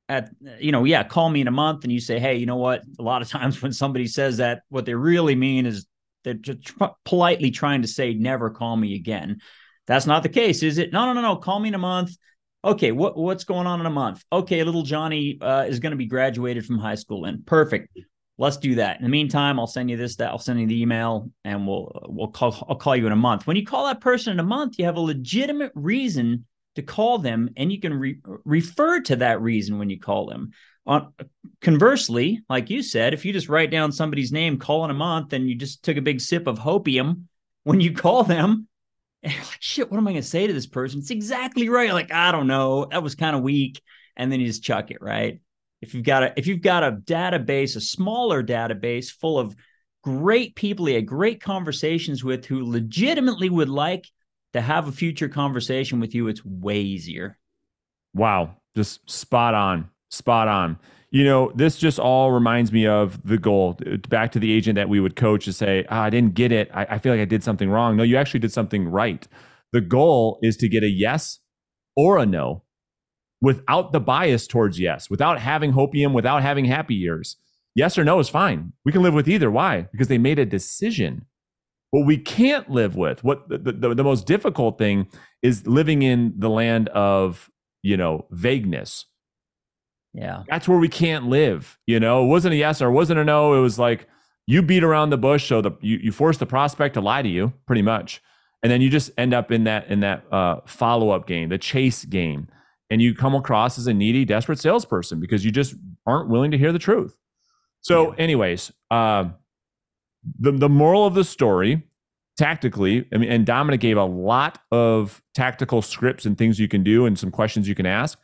at 0.10 0.30
you 0.60 0.72
know 0.72 0.86
yeah 0.86 1.04
call 1.04 1.30
me 1.30 1.42
in 1.42 1.48
a 1.48 1.52
month 1.52 1.84
and 1.84 1.92
you 1.92 2.00
say 2.00 2.20
hey 2.20 2.38
you 2.38 2.46
know 2.46 2.56
what 2.56 2.82
a 3.00 3.02
lot 3.02 3.22
of 3.22 3.30
times 3.30 3.62
when 3.62 3.74
somebody 3.74 4.08
says 4.08 4.38
that 4.38 4.62
what 4.70 4.86
they 4.86 4.94
really 4.94 5.36
mean 5.36 5.66
is 5.66 5.87
they're 6.28 6.34
just 6.34 6.64
tr- 6.64 6.84
politely 7.06 7.52
trying 7.52 7.82
to 7.82 7.88
say, 7.88 8.14
never 8.14 8.50
call 8.50 8.76
me 8.76 8.96
again. 8.96 9.40
That's 9.88 10.06
not 10.06 10.24
the 10.24 10.30
case, 10.30 10.64
is 10.64 10.78
it? 10.78 10.92
No, 10.92 11.06
no, 11.06 11.14
no, 11.14 11.22
no. 11.22 11.36
Call 11.38 11.60
me 11.60 11.70
in 11.70 11.76
a 11.76 11.80
month. 11.80 12.18
Okay, 12.64 12.92
what 12.92 13.18
what's 13.18 13.46
going 13.46 13.68
on 13.68 13.80
in 13.80 13.86
a 13.86 13.92
month? 13.92 14.24
Okay, 14.32 14.62
little 14.64 14.84
Johnny 14.84 15.38
uh, 15.42 15.66
is 15.68 15.80
going 15.80 15.92
to 15.92 15.98
be 15.98 16.08
graduated 16.08 16.66
from 16.66 16.78
high 16.78 16.96
school. 16.96 17.26
And 17.26 17.46
perfect. 17.46 17.98
Let's 18.38 18.58
do 18.58 18.76
that. 18.76 18.98
In 18.98 19.04
the 19.04 19.10
meantime, 19.10 19.60
I'll 19.60 19.68
send 19.68 19.90
you 19.90 19.96
this. 19.96 20.18
That 20.18 20.30
I'll 20.30 20.38
send 20.38 20.60
you 20.60 20.68
the 20.68 20.82
email, 20.82 21.32
and 21.46 21.66
we'll 21.66 21.92
we'll 22.08 22.28
call. 22.28 22.66
I'll 22.68 22.76
call 22.76 22.96
you 22.96 23.08
in 23.08 23.14
a 23.14 23.16
month. 23.16 23.48
When 23.48 23.56
you 23.56 23.66
call 23.66 23.86
that 23.86 24.02
person 24.02 24.34
in 24.34 24.40
a 24.40 24.44
month, 24.44 24.78
you 24.78 24.86
have 24.86 24.98
a 24.98 25.02
legitimate 25.02 25.72
reason 25.76 26.46
to 26.76 26.82
call 26.82 27.18
them, 27.20 27.50
and 27.56 27.72
you 27.72 27.80
can 27.80 27.94
re- 27.94 28.20
refer 28.44 29.00
to 29.02 29.16
that 29.18 29.42
reason 29.42 29.80
when 29.80 29.90
you 29.90 30.00
call 30.00 30.28
them. 30.28 30.52
On 30.88 31.14
conversely, 31.62 32.42
like 32.50 32.70
you 32.70 32.82
said, 32.82 33.14
if 33.14 33.26
you 33.26 33.34
just 33.34 33.50
write 33.50 33.70
down 33.70 33.92
somebody's 33.92 34.32
name, 34.32 34.58
call 34.58 34.86
in 34.86 34.92
a 34.92 34.96
month, 34.96 35.34
and 35.34 35.48
you 35.48 35.56
just 35.56 35.84
took 35.84 35.98
a 35.98 36.02
big 36.02 36.22
sip 36.22 36.48
of 36.48 36.58
hopium, 36.58 37.24
when 37.64 37.82
you 37.82 37.94
call 38.06 38.24
them, 38.24 38.68
And 39.24 39.34
like, 39.34 39.58
shit, 39.60 39.92
what 39.92 39.98
am 39.98 40.08
I 40.08 40.12
going 40.12 40.22
to 40.22 40.28
say 40.28 40.48
to 40.48 40.54
this 40.54 40.68
person? 40.68 41.00
It's 41.00 41.12
exactly 41.12 41.70
right. 41.70 41.92
Like, 41.92 42.12
I 42.12 42.32
don't 42.32 42.48
know. 42.48 42.86
That 42.90 43.04
was 43.04 43.16
kind 43.16 43.36
of 43.36 43.42
weak. 43.42 43.82
And 44.16 44.32
then 44.32 44.40
you 44.40 44.48
just 44.48 44.64
chuck 44.64 44.92
it, 44.92 45.02
right? 45.02 45.42
If 45.82 45.94
you've 45.94 46.06
got 46.06 46.24
a 46.24 46.34
if 46.38 46.48
you've 46.48 46.62
got 46.62 46.84
a 46.84 46.94
database, 46.94 47.76
a 47.76 47.82
smaller 47.82 48.44
database 48.44 49.12
full 49.12 49.38
of 49.38 49.56
great 50.04 50.56
people 50.56 50.88
you 50.88 50.96
had 50.96 51.06
great 51.06 51.42
conversations 51.42 52.24
with 52.24 52.46
who 52.46 52.72
legitimately 52.72 53.50
would 53.50 53.70
like 53.70 54.08
to 54.54 54.62
have 54.62 54.88
a 54.88 54.92
future 54.92 55.28
conversation 55.28 56.00
with 56.00 56.16
you, 56.16 56.28
it's 56.30 56.44
way 56.46 56.80
easier. 56.80 57.38
Wow. 58.14 58.56
Just 58.76 59.08
spot 59.10 59.54
on. 59.54 59.90
Spot 60.10 60.48
on. 60.48 60.80
You 61.10 61.24
know, 61.24 61.52
this 61.56 61.78
just 61.78 62.00
all 62.00 62.32
reminds 62.32 62.72
me 62.72 62.86
of 62.86 63.26
the 63.26 63.38
goal. 63.38 63.80
Back 64.10 64.32
to 64.34 64.40
the 64.40 64.52
agent 64.52 64.76
that 64.76 64.90
we 64.90 65.00
would 65.00 65.16
coach 65.16 65.46
to 65.46 65.54
say, 65.54 65.86
oh, 65.90 65.98
I 65.98 66.10
didn't 66.10 66.34
get 66.34 66.52
it. 66.52 66.70
I, 66.74 66.86
I 66.92 67.00
feel 67.00 67.14
like 67.14 67.22
I 67.22 67.26
did 67.26 67.44
something 67.44 67.70
wrong. 67.70 67.96
No, 67.96 68.04
you 68.04 68.18
actually 68.18 68.42
did 68.42 68.52
something 68.52 68.88
right. 68.88 69.28
The 69.72 69.82
goal 69.82 70.40
is 70.42 70.58
to 70.58 70.70
get 70.70 70.84
a 70.84 70.90
yes 70.90 71.40
or 71.96 72.18
a 72.18 72.26
no 72.26 72.64
without 73.42 73.94
the 73.94 74.00
bias 74.00 74.48
towards 74.48 74.80
yes, 74.80 75.10
without 75.10 75.40
having 75.40 75.74
hopium, 75.74 76.14
without 76.14 76.42
having 76.42 76.66
happy 76.66 77.02
ears. 77.04 77.38
Yes 77.76 77.98
or 77.98 78.04
no 78.04 78.20
is 78.20 78.30
fine. 78.30 78.74
We 78.86 78.92
can 78.92 79.04
live 79.04 79.14
with 79.14 79.30
either. 79.30 79.52
Why? 79.52 79.88
Because 79.92 80.08
they 80.08 80.18
made 80.18 80.40
a 80.40 80.46
decision. 80.46 81.26
What 81.92 82.06
we 82.06 82.18
can't 82.18 82.70
live 82.70 82.96
with, 82.96 83.24
what 83.24 83.48
the, 83.48 83.58
the, 83.58 83.96
the 83.96 84.04
most 84.04 84.26
difficult 84.26 84.78
thing 84.78 85.08
is 85.42 85.66
living 85.68 86.02
in 86.02 86.34
the 86.38 86.50
land 86.50 86.90
of, 86.90 87.50
you 87.82 87.96
know, 87.96 88.26
vagueness 88.32 89.06
yeah. 90.14 90.44
That's 90.50 90.68
where 90.68 90.78
we 90.78 90.90
can't 90.90 91.28
live. 91.28 91.78
You 91.86 92.00
know, 92.00 92.24
it 92.24 92.28
wasn't 92.28 92.54
a 92.54 92.58
yes 92.58 92.82
or 92.82 92.90
it 92.90 92.94
wasn't 92.94 93.20
a 93.20 93.24
no. 93.24 93.54
It 93.54 93.62
was 93.62 93.78
like 93.78 94.08
you 94.48 94.62
beat 94.62 94.84
around 94.84 95.10
the 95.10 95.18
bush. 95.18 95.48
So 95.48 95.62
the 95.62 95.72
you, 95.82 95.98
you 95.98 96.12
force 96.12 96.38
the 96.38 96.46
prospect 96.46 96.96
to 96.96 97.02
lie 97.02 97.22
to 97.22 97.30
you 97.30 97.54
pretty 97.66 97.82
much. 97.82 98.22
And 98.64 98.72
then 98.72 98.82
you 98.82 98.90
just 98.90 99.12
end 99.18 99.34
up 99.34 99.52
in 99.52 99.66
that 99.66 99.88
in 99.88 100.00
that 100.00 100.26
uh, 100.32 100.62
follow-up 100.66 101.28
game, 101.28 101.50
the 101.50 101.58
chase 101.58 102.06
game. 102.06 102.48
And 102.90 103.02
you 103.02 103.14
come 103.14 103.36
across 103.36 103.78
as 103.78 103.86
a 103.86 103.94
needy, 103.94 104.26
desperate 104.26 104.60
salesperson 104.60 105.20
because 105.20 105.44
you 105.44 105.52
just 105.52 105.76
aren't 106.06 106.30
willing 106.30 106.52
to 106.52 106.58
hear 106.58 106.72
the 106.72 106.80
truth. 106.80 107.18
So, 107.82 108.10
yeah. 108.10 108.16
anyways, 108.18 108.72
uh, 108.90 109.26
the 110.40 110.54
the 110.54 110.70
moral 110.70 111.06
of 111.06 111.14
the 111.14 111.24
story, 111.24 111.84
tactically, 112.38 113.06
I 113.14 113.18
mean, 113.18 113.30
and 113.30 113.46
Dominic 113.46 113.82
gave 113.82 113.98
a 113.98 114.06
lot 114.06 114.60
of 114.72 115.22
tactical 115.36 115.82
scripts 115.82 116.26
and 116.26 116.38
things 116.38 116.60
you 116.60 116.68
can 116.68 116.84
do 116.84 117.06
and 117.06 117.20
some 117.20 117.30
questions 117.30 117.68
you 117.68 117.76
can 117.76 117.86
ask. 117.86 118.18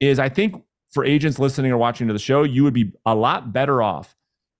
Is 0.00 0.18
I 0.18 0.28
think 0.28 0.62
for 0.96 1.04
agents 1.04 1.38
listening 1.38 1.70
or 1.70 1.76
watching 1.76 2.06
to 2.06 2.14
the 2.14 2.18
show, 2.18 2.42
you 2.42 2.64
would 2.64 2.72
be 2.72 2.90
a 3.04 3.14
lot 3.14 3.52
better 3.52 3.82
off 3.82 4.16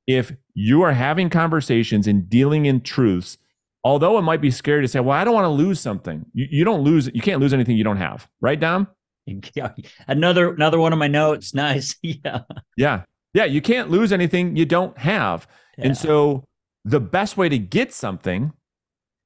if 0.07 0.33
you 0.53 0.83
are 0.83 0.93
having 0.93 1.31
conversations 1.31 2.07
and 2.07 2.29
dealing 2.29 2.67
in 2.67 2.83
truths. 2.83 3.39
Although 3.83 4.19
it 4.19 4.23
might 4.23 4.43
be 4.43 4.51
scary 4.51 4.83
to 4.83 4.89
say, 4.89 5.01
well, 5.01 5.17
I 5.17 5.25
don't 5.25 5.33
want 5.33 5.47
to 5.47 5.49
lose 5.49 5.81
something. 5.81 6.27
You, 6.35 6.47
you 6.51 6.65
don't 6.65 6.83
lose, 6.83 7.09
you 7.15 7.23
can't 7.23 7.41
lose 7.41 7.55
anything 7.55 7.79
you 7.79 7.85
don't 7.85 7.97
have. 7.97 8.29
Right, 8.41 8.61
Dom? 8.61 8.87
Yeah. 9.55 9.73
Another 10.07 10.55
another 10.55 10.79
one 10.79 10.93
of 10.93 11.01
my 11.01 11.09
notes. 11.09 11.53
Nice. 11.55 11.97
yeah. 12.03 12.43
Yeah. 12.77 13.03
Yeah. 13.35 13.45
You 13.47 13.61
can't 13.61 13.91
lose 13.91 14.13
anything 14.13 14.55
you 14.55 14.67
don't 14.67 14.97
have. 14.99 15.49
Yeah. 15.79 15.87
And 15.87 15.97
so 15.97 16.45
the 16.85 17.01
best 17.01 17.37
way 17.37 17.49
to 17.49 17.59
get 17.59 17.93
something 17.93 18.53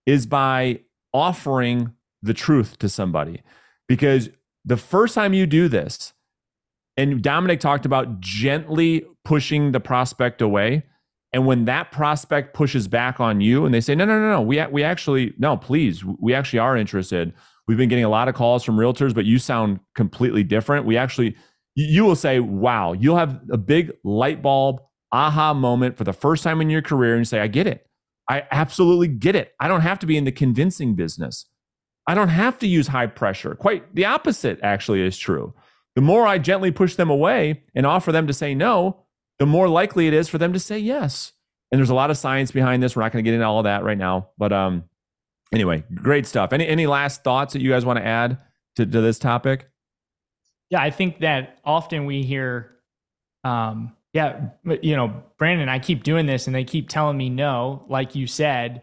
is 0.06 0.24
by 0.24 0.80
offering 1.12 1.92
the 2.22 2.32
truth 2.32 2.78
to 2.78 2.88
somebody. 2.88 3.42
Because 3.88 4.30
the 4.64 4.78
first 4.78 5.14
time 5.14 5.34
you 5.34 5.46
do 5.46 5.68
this, 5.68 6.14
and 7.00 7.22
Dominic 7.22 7.60
talked 7.60 7.86
about 7.86 8.20
gently 8.20 9.06
pushing 9.24 9.72
the 9.72 9.80
prospect 9.80 10.42
away. 10.42 10.84
And 11.32 11.46
when 11.46 11.64
that 11.64 11.92
prospect 11.92 12.54
pushes 12.54 12.88
back 12.88 13.20
on 13.20 13.40
you 13.40 13.64
and 13.64 13.72
they 13.72 13.80
say, 13.80 13.94
no, 13.94 14.04
no, 14.04 14.20
no, 14.20 14.30
no, 14.30 14.42
we, 14.42 14.64
we 14.66 14.82
actually, 14.82 15.32
no, 15.38 15.56
please, 15.56 16.04
we 16.04 16.34
actually 16.34 16.58
are 16.58 16.76
interested. 16.76 17.32
We've 17.66 17.78
been 17.78 17.88
getting 17.88 18.04
a 18.04 18.08
lot 18.08 18.28
of 18.28 18.34
calls 18.34 18.64
from 18.64 18.76
realtors, 18.76 19.14
but 19.14 19.24
you 19.24 19.38
sound 19.38 19.80
completely 19.94 20.42
different. 20.42 20.84
We 20.84 20.96
actually, 20.96 21.36
you 21.74 22.04
will 22.04 22.16
say, 22.16 22.40
wow, 22.40 22.92
you'll 22.92 23.16
have 23.16 23.40
a 23.50 23.56
big 23.56 23.92
light 24.04 24.42
bulb 24.42 24.80
aha 25.12 25.54
moment 25.54 25.96
for 25.96 26.04
the 26.04 26.12
first 26.12 26.42
time 26.42 26.60
in 26.60 26.68
your 26.68 26.82
career 26.82 27.16
and 27.16 27.26
say, 27.26 27.40
I 27.40 27.46
get 27.46 27.66
it. 27.66 27.86
I 28.28 28.44
absolutely 28.50 29.08
get 29.08 29.36
it. 29.36 29.54
I 29.58 29.68
don't 29.68 29.80
have 29.80 30.00
to 30.00 30.06
be 30.06 30.18
in 30.18 30.24
the 30.24 30.32
convincing 30.32 30.96
business. 30.96 31.46
I 32.06 32.14
don't 32.14 32.28
have 32.28 32.58
to 32.58 32.66
use 32.66 32.88
high 32.88 33.06
pressure. 33.06 33.54
Quite 33.54 33.94
the 33.94 34.04
opposite, 34.04 34.58
actually, 34.62 35.02
is 35.02 35.16
true. 35.16 35.54
The 35.96 36.00
more 36.00 36.26
I 36.26 36.38
gently 36.38 36.70
push 36.70 36.94
them 36.94 37.10
away 37.10 37.62
and 37.74 37.84
offer 37.84 38.12
them 38.12 38.26
to 38.26 38.32
say 38.32 38.54
no, 38.54 39.04
the 39.38 39.46
more 39.46 39.68
likely 39.68 40.06
it 40.06 40.14
is 40.14 40.28
for 40.28 40.38
them 40.38 40.52
to 40.52 40.60
say 40.60 40.78
yes. 40.78 41.32
And 41.72 41.78
there's 41.78 41.90
a 41.90 41.94
lot 41.94 42.10
of 42.10 42.16
science 42.16 42.50
behind 42.50 42.82
this. 42.82 42.96
We're 42.96 43.02
not 43.02 43.12
going 43.12 43.24
to 43.24 43.28
get 43.28 43.34
into 43.34 43.46
all 43.46 43.58
of 43.58 43.64
that 43.64 43.84
right 43.84 43.98
now. 43.98 44.28
But 44.38 44.52
um, 44.52 44.84
anyway, 45.52 45.84
great 45.94 46.26
stuff. 46.26 46.52
Any 46.52 46.66
any 46.66 46.86
last 46.86 47.24
thoughts 47.24 47.52
that 47.52 47.62
you 47.62 47.70
guys 47.70 47.84
want 47.84 47.98
to 47.98 48.06
add 48.06 48.38
to, 48.76 48.86
to 48.86 49.00
this 49.00 49.18
topic? 49.18 49.68
Yeah, 50.70 50.82
I 50.82 50.90
think 50.90 51.20
that 51.20 51.58
often 51.64 52.06
we 52.06 52.22
hear, 52.22 52.76
um, 53.42 53.96
yeah, 54.12 54.50
you 54.82 54.94
know, 54.94 55.22
Brandon, 55.38 55.68
I 55.68 55.80
keep 55.80 56.04
doing 56.04 56.26
this 56.26 56.46
and 56.46 56.54
they 56.54 56.64
keep 56.64 56.88
telling 56.88 57.16
me 57.16 57.28
no, 57.28 57.84
like 57.88 58.14
you 58.14 58.26
said. 58.26 58.82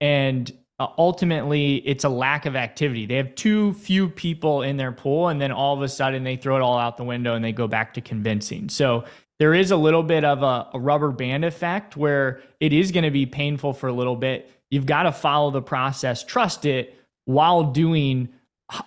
And 0.00 0.52
uh, 0.78 0.86
ultimately 0.96 1.76
it's 1.76 2.04
a 2.04 2.08
lack 2.08 2.46
of 2.46 2.54
activity. 2.54 3.06
They 3.06 3.16
have 3.16 3.34
too 3.34 3.72
few 3.74 4.08
people 4.08 4.62
in 4.62 4.76
their 4.76 4.92
pool, 4.92 5.28
and 5.28 5.40
then 5.40 5.50
all 5.50 5.74
of 5.74 5.82
a 5.82 5.88
sudden 5.88 6.24
they 6.24 6.36
throw 6.36 6.56
it 6.56 6.62
all 6.62 6.78
out 6.78 6.96
the 6.96 7.04
window 7.04 7.34
and 7.34 7.44
they 7.44 7.52
go 7.52 7.66
back 7.66 7.94
to 7.94 8.00
convincing. 8.00 8.68
So 8.68 9.04
there 9.38 9.54
is 9.54 9.70
a 9.70 9.76
little 9.76 10.02
bit 10.02 10.24
of 10.24 10.42
a, 10.42 10.68
a 10.74 10.78
rubber 10.78 11.10
band 11.10 11.44
effect 11.44 11.96
where 11.96 12.40
it 12.60 12.72
is 12.72 12.92
going 12.92 13.04
to 13.04 13.10
be 13.10 13.26
painful 13.26 13.72
for 13.72 13.88
a 13.88 13.92
little 13.92 14.16
bit. 14.16 14.50
You've 14.70 14.86
got 14.86 15.04
to 15.04 15.12
follow 15.12 15.50
the 15.50 15.62
process, 15.62 16.22
trust 16.22 16.64
it 16.64 16.94
while 17.24 17.64
doing 17.64 18.28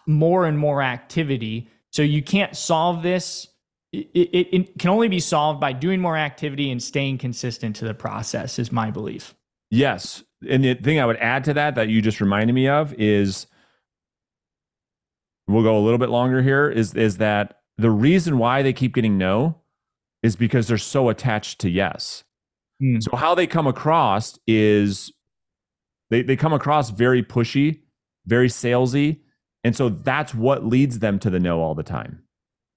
more 0.05 0.45
and 0.45 0.57
more 0.57 0.81
activity. 0.81 1.69
So 1.91 2.01
you 2.03 2.21
can't 2.21 2.55
solve 2.55 3.03
this. 3.03 3.47
It, 3.91 4.09
it, 4.13 4.47
it 4.53 4.79
can 4.79 4.89
only 4.89 5.09
be 5.09 5.19
solved 5.19 5.59
by 5.59 5.73
doing 5.73 5.99
more 5.99 6.15
activity 6.15 6.71
and 6.71 6.81
staying 6.81 7.17
consistent 7.17 7.75
to 7.77 7.85
the 7.85 7.93
process, 7.93 8.59
is 8.59 8.71
my 8.71 8.91
belief. 8.91 9.35
Yes 9.69 10.23
and 10.49 10.63
the 10.63 10.73
thing 10.75 10.99
I 10.99 11.05
would 11.05 11.17
add 11.17 11.43
to 11.45 11.53
that 11.53 11.75
that 11.75 11.89
you 11.89 12.01
just 12.01 12.21
reminded 12.21 12.53
me 12.53 12.67
of 12.67 12.93
is 12.95 13.47
we'll 15.47 15.63
go 15.63 15.77
a 15.77 15.81
little 15.81 15.97
bit 15.97 16.09
longer 16.09 16.41
here 16.41 16.69
is 16.69 16.93
is 16.93 17.17
that 17.17 17.59
the 17.77 17.91
reason 17.91 18.37
why 18.37 18.61
they 18.61 18.73
keep 18.73 18.93
getting 18.93 19.17
no 19.17 19.57
is 20.23 20.35
because 20.35 20.67
they're 20.67 20.77
so 20.77 21.09
attached 21.09 21.59
to 21.59 21.69
yes. 21.69 22.23
Mm. 22.81 23.01
So 23.01 23.15
how 23.15 23.35
they 23.35 23.47
come 23.47 23.67
across 23.67 24.39
is 24.47 25.11
they 26.09 26.21
they 26.21 26.35
come 26.35 26.53
across 26.53 26.89
very 26.89 27.23
pushy, 27.23 27.81
very 28.25 28.47
salesy, 28.47 29.19
and 29.63 29.75
so 29.75 29.89
that's 29.89 30.33
what 30.33 30.65
leads 30.65 30.99
them 30.99 31.19
to 31.19 31.29
the 31.29 31.39
no 31.39 31.61
all 31.61 31.75
the 31.75 31.83
time. 31.83 32.23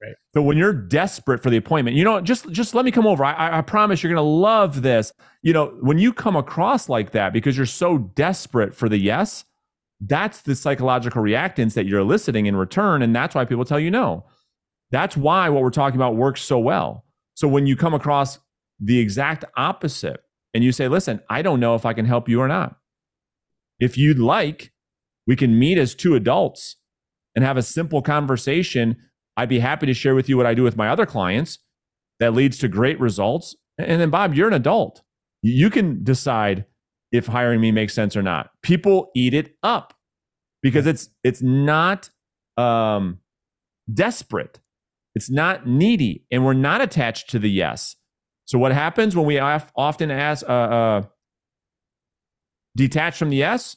Right. 0.04 0.16
So 0.34 0.42
when 0.42 0.56
you're 0.56 0.72
desperate 0.72 1.42
for 1.42 1.50
the 1.50 1.56
appointment, 1.56 1.96
you 1.96 2.04
know, 2.04 2.20
just 2.20 2.50
just 2.50 2.74
let 2.74 2.84
me 2.84 2.90
come 2.90 3.06
over. 3.06 3.24
I, 3.24 3.58
I 3.58 3.60
promise 3.62 4.02
you're 4.02 4.12
gonna 4.12 4.26
love 4.26 4.82
this. 4.82 5.12
You 5.42 5.52
know, 5.52 5.76
when 5.80 5.98
you 5.98 6.12
come 6.12 6.36
across 6.36 6.88
like 6.88 7.12
that 7.12 7.32
because 7.32 7.56
you're 7.56 7.66
so 7.66 7.98
desperate 7.98 8.74
for 8.74 8.88
the 8.88 8.98
yes, 8.98 9.44
that's 10.00 10.42
the 10.42 10.54
psychological 10.54 11.22
reactance 11.22 11.74
that 11.74 11.86
you're 11.86 12.00
eliciting 12.00 12.46
in 12.46 12.56
return, 12.56 13.02
and 13.02 13.14
that's 13.14 13.34
why 13.34 13.44
people 13.44 13.64
tell 13.64 13.80
you 13.80 13.90
no. 13.90 14.26
That's 14.90 15.16
why 15.16 15.48
what 15.48 15.62
we're 15.62 15.70
talking 15.70 15.96
about 15.96 16.16
works 16.16 16.42
so 16.42 16.58
well. 16.58 17.04
So 17.34 17.48
when 17.48 17.66
you 17.66 17.76
come 17.76 17.94
across 17.94 18.38
the 18.78 18.98
exact 18.98 19.44
opposite 19.56 20.20
and 20.52 20.62
you 20.62 20.72
say, 20.72 20.88
"Listen, 20.88 21.20
I 21.30 21.42
don't 21.42 21.60
know 21.60 21.74
if 21.74 21.86
I 21.86 21.94
can 21.94 22.04
help 22.04 22.28
you 22.28 22.40
or 22.40 22.48
not. 22.48 22.76
If 23.80 23.96
you'd 23.96 24.18
like, 24.18 24.72
we 25.26 25.36
can 25.36 25.58
meet 25.58 25.78
as 25.78 25.94
two 25.94 26.14
adults 26.14 26.76
and 27.34 27.44
have 27.44 27.56
a 27.56 27.62
simple 27.62 28.02
conversation 28.02 28.96
I'd 29.36 29.48
be 29.48 29.58
happy 29.58 29.86
to 29.86 29.94
share 29.94 30.14
with 30.14 30.28
you 30.28 30.36
what 30.36 30.46
I 30.46 30.54
do 30.54 30.62
with 30.62 30.76
my 30.76 30.88
other 30.88 31.06
clients 31.06 31.58
that 32.20 32.34
leads 32.34 32.58
to 32.58 32.68
great 32.68 32.98
results. 33.00 33.56
And 33.78 34.00
then, 34.00 34.10
Bob, 34.10 34.34
you're 34.34 34.48
an 34.48 34.54
adult. 34.54 35.02
You 35.42 35.70
can 35.70 36.02
decide 36.04 36.64
if 37.12 37.26
hiring 37.26 37.60
me 37.60 37.72
makes 37.72 37.94
sense 37.94 38.16
or 38.16 38.22
not. 38.22 38.50
People 38.62 39.10
eat 39.14 39.34
it 39.34 39.56
up 39.62 39.94
because 40.62 40.86
it's 40.86 41.10
it's 41.22 41.42
not 41.42 42.10
um, 42.56 43.18
desperate. 43.92 44.60
It's 45.14 45.30
not 45.30 45.66
needy, 45.66 46.24
and 46.32 46.44
we're 46.44 46.54
not 46.54 46.80
attached 46.80 47.30
to 47.30 47.38
the 47.38 47.50
yes. 47.50 47.96
So 48.46 48.58
what 48.58 48.72
happens 48.72 49.14
when 49.14 49.26
we 49.26 49.38
often 49.38 50.10
ask 50.10 50.48
uh, 50.48 50.52
uh, 50.52 51.02
detach 52.76 53.16
from 53.16 53.30
the 53.30 53.36
yes? 53.36 53.76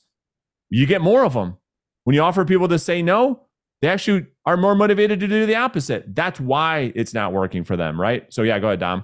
You 0.70 0.86
get 0.86 1.02
more 1.02 1.24
of 1.24 1.34
them. 1.34 1.58
When 2.04 2.16
you 2.16 2.22
offer 2.22 2.44
people 2.44 2.68
to 2.70 2.80
say 2.80 3.02
no, 3.02 3.47
they 3.82 3.88
actually 3.90 4.26
are 4.46 4.58
more 4.58 4.76
motivated 4.76 5.20
to 5.20 5.28
do 5.28 5.46
the 5.46 5.56
opposite. 5.56 6.16
That's 6.16 6.40
why 6.40 6.92
it's 6.96 7.14
not 7.14 7.34
working 7.34 7.64
for 7.64 7.78
them, 7.78 8.00
right? 8.00 8.26
So 8.34 8.44
yeah, 8.44 8.60
go 8.60 8.68
ahead, 8.68 8.80
Dom. 8.80 9.04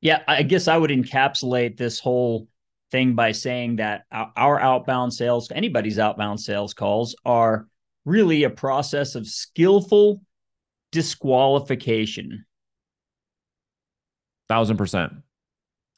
Yeah, 0.00 0.22
I 0.26 0.42
guess 0.42 0.68
I 0.68 0.76
would 0.76 0.90
encapsulate 0.90 1.76
this 1.76 2.00
whole 2.00 2.48
thing 2.90 3.14
by 3.14 3.32
saying 3.32 3.76
that 3.76 4.04
our 4.10 4.60
outbound 4.60 5.14
sales, 5.14 5.50
anybody's 5.54 5.98
outbound 5.98 6.40
sales 6.40 6.74
calls 6.74 7.14
are 7.24 7.66
really 8.04 8.44
a 8.44 8.50
process 8.50 9.14
of 9.14 9.26
skillful 9.26 10.20
disqualification. 10.90 12.44
Thousand 14.48 14.76
percent. 14.76 15.12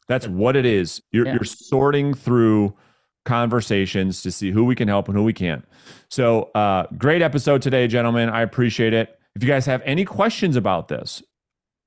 That's 0.07 0.29
what 0.29 0.55
it 0.55 0.66
is. 0.66 1.03
You're, 1.11 1.27
yeah. 1.27 1.35
you're 1.35 1.44
sorting 1.44 2.14
through 2.14 2.77
conversations 3.25 4.23
to 4.23 4.31
see 4.31 4.51
who 4.51 4.65
we 4.65 4.75
can 4.75 4.89
help 4.89 5.09
and 5.09 5.17
who 5.17 5.25
we 5.25 5.33
can't. 5.33 5.65
So, 6.09 6.45
uh, 6.55 6.87
great 6.99 7.23
episode 7.23 7.63
today, 7.63 7.87
gentlemen. 7.87 8.29
I 8.29 8.43
appreciate 8.43 8.93
it. 8.93 9.19
If 9.35 9.43
you 9.43 9.49
guys 9.49 9.67
have 9.67 9.83
any 9.85 10.05
questions 10.05 10.57
about 10.57 10.89
this, 10.89 11.23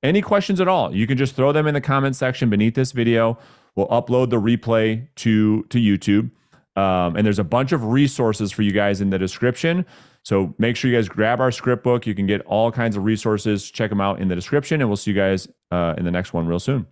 any 0.03 0.21
questions 0.21 0.59
at 0.59 0.67
all, 0.67 0.93
you 0.95 1.07
can 1.07 1.17
just 1.17 1.35
throw 1.35 1.51
them 1.51 1.67
in 1.67 1.73
the 1.73 1.81
comment 1.81 2.15
section 2.15 2.49
beneath 2.49 2.75
this 2.75 2.91
video. 2.91 3.37
We'll 3.75 3.87
upload 3.87 4.29
the 4.29 4.41
replay 4.41 5.07
to 5.17 5.63
to 5.63 5.77
YouTube. 5.77 6.31
Um, 6.75 7.15
and 7.15 7.25
there's 7.25 7.39
a 7.39 7.43
bunch 7.43 7.71
of 7.71 7.85
resources 7.85 8.51
for 8.51 8.61
you 8.61 8.71
guys 8.71 9.01
in 9.01 9.09
the 9.09 9.17
description. 9.17 9.85
So 10.23 10.53
make 10.59 10.75
sure 10.75 10.91
you 10.91 10.97
guys 10.97 11.09
grab 11.09 11.39
our 11.39 11.51
script 11.51 11.83
book. 11.83 12.05
You 12.05 12.13
can 12.13 12.27
get 12.27 12.41
all 12.41 12.71
kinds 12.71 12.95
of 12.95 13.03
resources. 13.03 13.71
Check 13.71 13.89
them 13.89 14.01
out 14.01 14.19
in 14.19 14.27
the 14.27 14.35
description, 14.35 14.81
and 14.81 14.89
we'll 14.89 14.97
see 14.97 15.11
you 15.11 15.17
guys 15.17 15.47
uh, 15.71 15.95
in 15.97 16.05
the 16.05 16.11
next 16.11 16.33
one 16.33 16.47
real 16.47 16.59
soon. 16.59 16.85